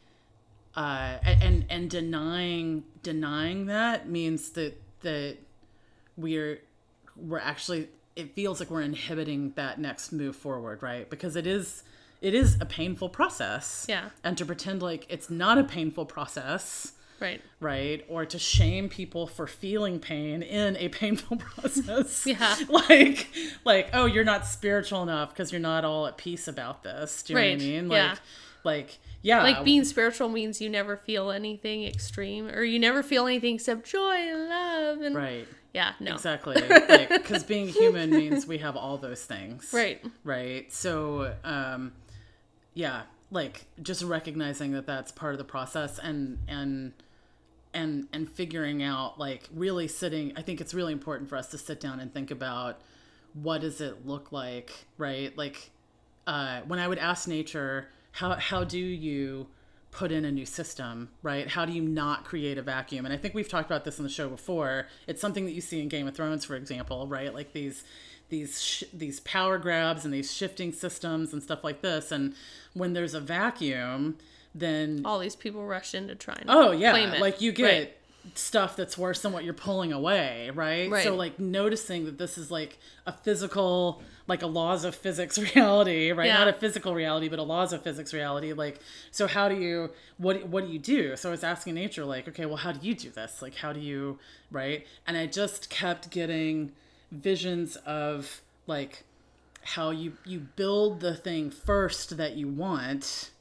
[0.76, 5.38] uh, and and denying denying that means that that
[6.18, 6.60] we're
[7.16, 11.10] we're actually it feels like we're inhibiting that next move forward, right?
[11.10, 11.84] Because it is
[12.22, 13.86] it is a painful process.
[13.88, 14.10] Yeah.
[14.24, 17.42] And to pretend like it's not a painful process right.
[17.60, 18.06] right?
[18.10, 22.26] Or to shame people for feeling pain in a painful process.
[22.26, 22.56] Yeah.
[22.70, 23.28] Like,
[23.66, 27.24] like, oh, you're not spiritual enough because you're not all at peace about this.
[27.24, 27.92] Do you know what I mean?
[27.92, 28.10] Yeah.
[28.10, 28.20] Like,
[28.64, 29.44] like, yeah.
[29.44, 33.86] Like being spiritual means you never feel anything extreme or you never feel anything except
[33.86, 35.48] joy and love and right.
[35.74, 36.14] yeah, no.
[36.14, 36.62] Exactly.
[36.90, 39.72] Like, because being human means we have all those things.
[39.74, 40.04] Right.
[40.24, 40.72] Right.
[40.72, 41.94] So, um,
[42.74, 46.94] yeah, like just recognizing that that's part of the process and, and,
[47.74, 51.58] and and figuring out like really sitting i think it's really important for us to
[51.58, 52.82] sit down and think about
[53.34, 55.70] what does it look like right like
[56.26, 59.48] uh, when i would ask nature how how do you
[59.92, 61.48] put in a new system right?
[61.48, 63.06] How do you not create a vacuum?
[63.06, 64.88] And i think we've talked about this on the show before.
[65.08, 67.34] It's something that you see in game of thrones for example right?
[67.34, 67.84] Like these
[68.30, 72.12] these sh- these power grabs and these shifting systems and stuff like this.
[72.12, 72.36] And
[72.74, 74.18] when there's a vacuum
[74.54, 77.22] then All these people rush in to try and Oh yeah, claim it.
[77.22, 77.98] like you get Right.
[78.36, 80.90] Stuff that's worse than what you're pulling away, right?
[80.90, 81.04] Right.
[81.04, 86.12] So like noticing that this is like a physical, like a laws of physics reality,
[86.12, 86.28] right?
[86.28, 86.40] Yeah.
[86.40, 88.54] Not a physical reality, but a laws of physics reality.
[88.54, 88.80] Like,
[89.12, 91.16] so how do you what what do you do?
[91.16, 93.42] So I was asking nature, like, okay, well, how do you do this?
[93.42, 94.20] Like, how do you
[94.52, 94.86] right?
[95.08, 96.72] And I just kept getting
[97.12, 99.04] visions of like
[99.64, 103.32] how you you build the thing first that you want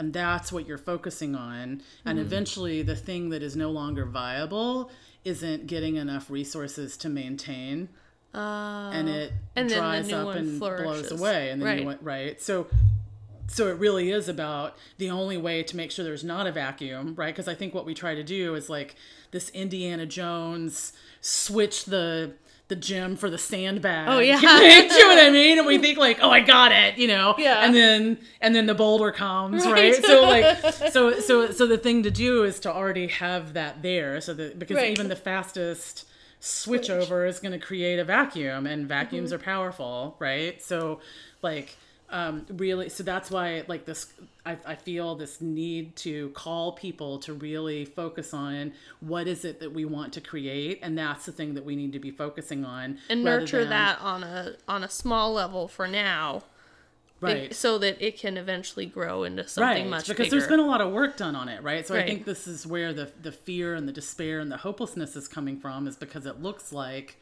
[0.00, 2.18] and that's what you're focusing on and Mm-hmm.
[2.26, 4.90] eventually the thing that is no longer viable
[5.24, 7.88] isn't getting enough resources to maintain
[8.34, 11.80] and it Uh, and then the dries up and blows away and then Right.
[11.80, 12.66] you went right so
[13.48, 17.14] so it really is about the only way to make sure there's not a vacuum
[17.16, 18.94] right because i think what we try to do is like
[19.32, 22.32] this indiana jones switch the
[22.70, 24.36] the gym for the sandbag Oh, yeah.
[24.40, 27.34] you know what i mean and we think like oh i got it you know
[27.36, 27.62] Yeah.
[27.64, 29.92] and then and then the boulder comes Right.
[29.94, 33.82] right, so like so so so the thing to do is to already have that
[33.82, 34.90] there so that because Right.
[34.92, 36.06] even the fastest
[36.38, 39.40] switch over is going to create a vacuum and vacuums Mm-hmm.
[39.42, 41.00] are powerful right so
[41.42, 41.76] like
[42.10, 44.12] um, really so that's why like this
[44.44, 49.60] I, I feel this need to call people to really focus on what is it
[49.60, 52.64] that we want to create and that's the thing that we need to be focusing
[52.64, 56.42] on and nurture than- that on a on a small level for now.
[57.22, 57.54] Right.
[57.54, 60.14] so that it can eventually grow into something much better.
[60.14, 60.40] because bigger.
[60.40, 61.86] there's been a lot of work done on it right?
[61.86, 65.16] So i think this is where the the fear and the despair and the hopelessness
[65.16, 67.18] is coming from is because it looks like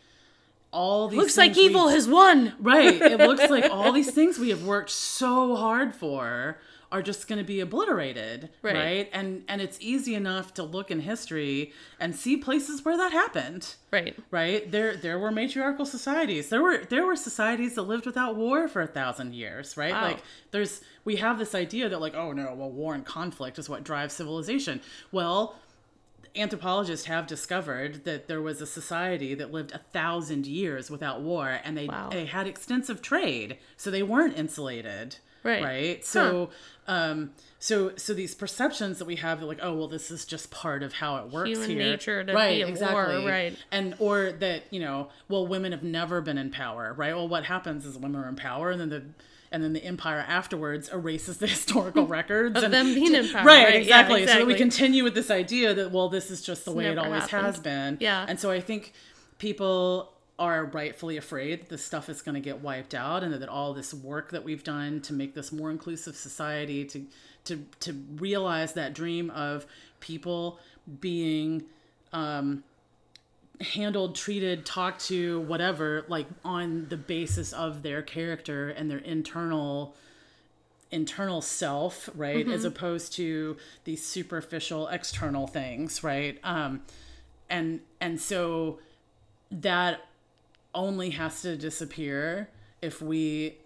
[0.73, 2.55] all these looks like we- evil has won.
[2.61, 3.01] Right.
[3.01, 6.59] It looks like all these things we have worked so hard for
[6.91, 8.75] are just going to be obliterated Right.
[8.75, 9.11] right.
[9.13, 13.75] and and it's easy enough to look in history and see places where that happened.
[13.91, 14.17] Right.
[14.31, 14.71] Right?
[14.71, 16.49] There there were matriarchal societies.
[16.49, 19.93] There were there were societies that lived without war for a thousand years right?
[19.93, 20.03] Wow.
[20.03, 23.69] like there's we have this idea that like oh no well war and conflict is
[23.69, 24.81] what drives civilization.
[25.13, 25.57] Well
[26.37, 31.59] anthropologists have discovered that there was a society that lived a thousand years without war
[31.65, 32.09] and they Wow.
[32.11, 35.63] they had extensive trade so they weren't insulated Right.
[35.63, 36.51] right so
[36.89, 37.31] um
[37.61, 40.95] so so these perceptions that we have like oh well this is just part of
[40.95, 43.57] how it works Human here nature to right at war, exactly right.
[43.71, 47.45] and or that you know well women have never been in power right well what
[47.45, 49.05] happens is women are in power and then the
[49.51, 53.45] and then the empire afterwards erases the historical records Of and them being in power,
[53.45, 53.73] right, right?
[53.75, 54.27] Yeah, exactly.
[54.27, 56.99] so that we continue with this idea that well this is just the way it
[56.99, 57.47] always happened.
[57.47, 58.25] has been Yeah.
[58.29, 58.93] and so i think
[59.39, 63.49] people are rightfully afraid that this stuff is going to get wiped out and that
[63.49, 67.05] all this work that we've done to make this more inclusive society to
[67.45, 69.67] to to realize that dream of
[70.01, 70.59] people
[71.01, 71.65] being
[72.13, 72.63] um
[73.61, 79.97] handled treated talked to whatever like on the basis of their character and their internal
[80.91, 86.81] internal self right as opposed to these superficial external things right um
[87.51, 88.79] and and so
[89.51, 90.07] that
[90.75, 92.49] only has to disappear
[92.81, 93.57] if we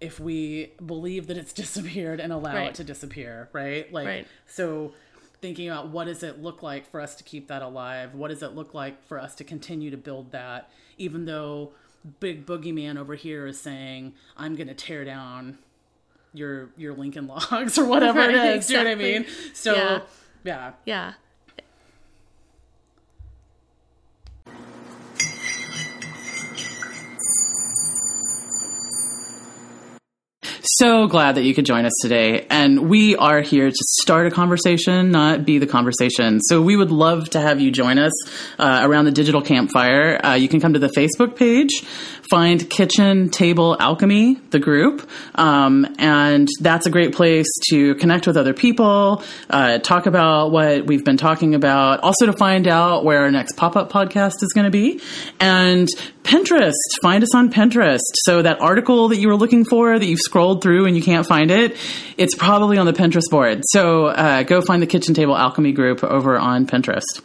[0.00, 2.68] if we believe that it's disappeared and allow Right.
[2.68, 4.26] it to disappear right like Right.
[4.46, 4.94] so
[5.42, 8.14] thinking about what does it look like for us to keep that alive?
[8.14, 11.72] What does it look like for us to continue to build that even though
[12.20, 15.56] big boogeyman over here is saying i'm going to tear down
[16.34, 19.24] your your lincoln logs or whatever it Right, is do you know what i mean?
[19.54, 20.00] so Yeah.
[20.44, 20.72] yeah.
[20.84, 21.12] Yeah
[30.78, 32.46] so glad that you could join us today.
[32.48, 36.40] And we are here to start a conversation, not be the conversation.
[36.40, 38.12] So we would love to have you join us
[38.58, 40.18] uh, around the digital campfire.
[40.24, 41.82] Uh, you can come to the Facebook page,
[42.32, 45.06] find Kitchen Table Alchemy, the group.
[45.34, 50.86] Um, and that's a great place to connect with other people, uh, talk about what
[50.86, 54.50] we've been talking about, also to find out where our next pop up podcast is
[54.54, 55.02] going to be.
[55.40, 55.86] And
[56.22, 56.72] Pinterest,
[57.02, 58.00] find us on Pinterest.
[58.24, 61.26] So that article that you were looking for that you've scrolled through and you can't
[61.26, 61.76] find it,
[62.16, 63.60] it's probably on the Pinterest board.
[63.66, 67.20] So uh, go find the Kitchen Table Alchemy group over on Pinterest.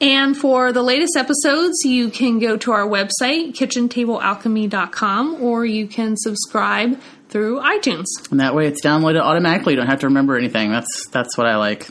[0.00, 6.16] And for the latest episodes, you can go to our website, kitchentablealchemy.com, or you can
[6.16, 6.98] subscribe
[7.28, 8.06] through iTunes.
[8.30, 9.74] And that way it's downloaded automatically.
[9.74, 10.70] You don't have to remember anything.
[10.70, 11.86] That's that's what I like.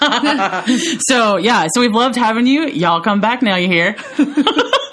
[1.08, 2.66] so yeah, so we've loved having you.
[2.66, 3.96] Y'all come back now, you hear?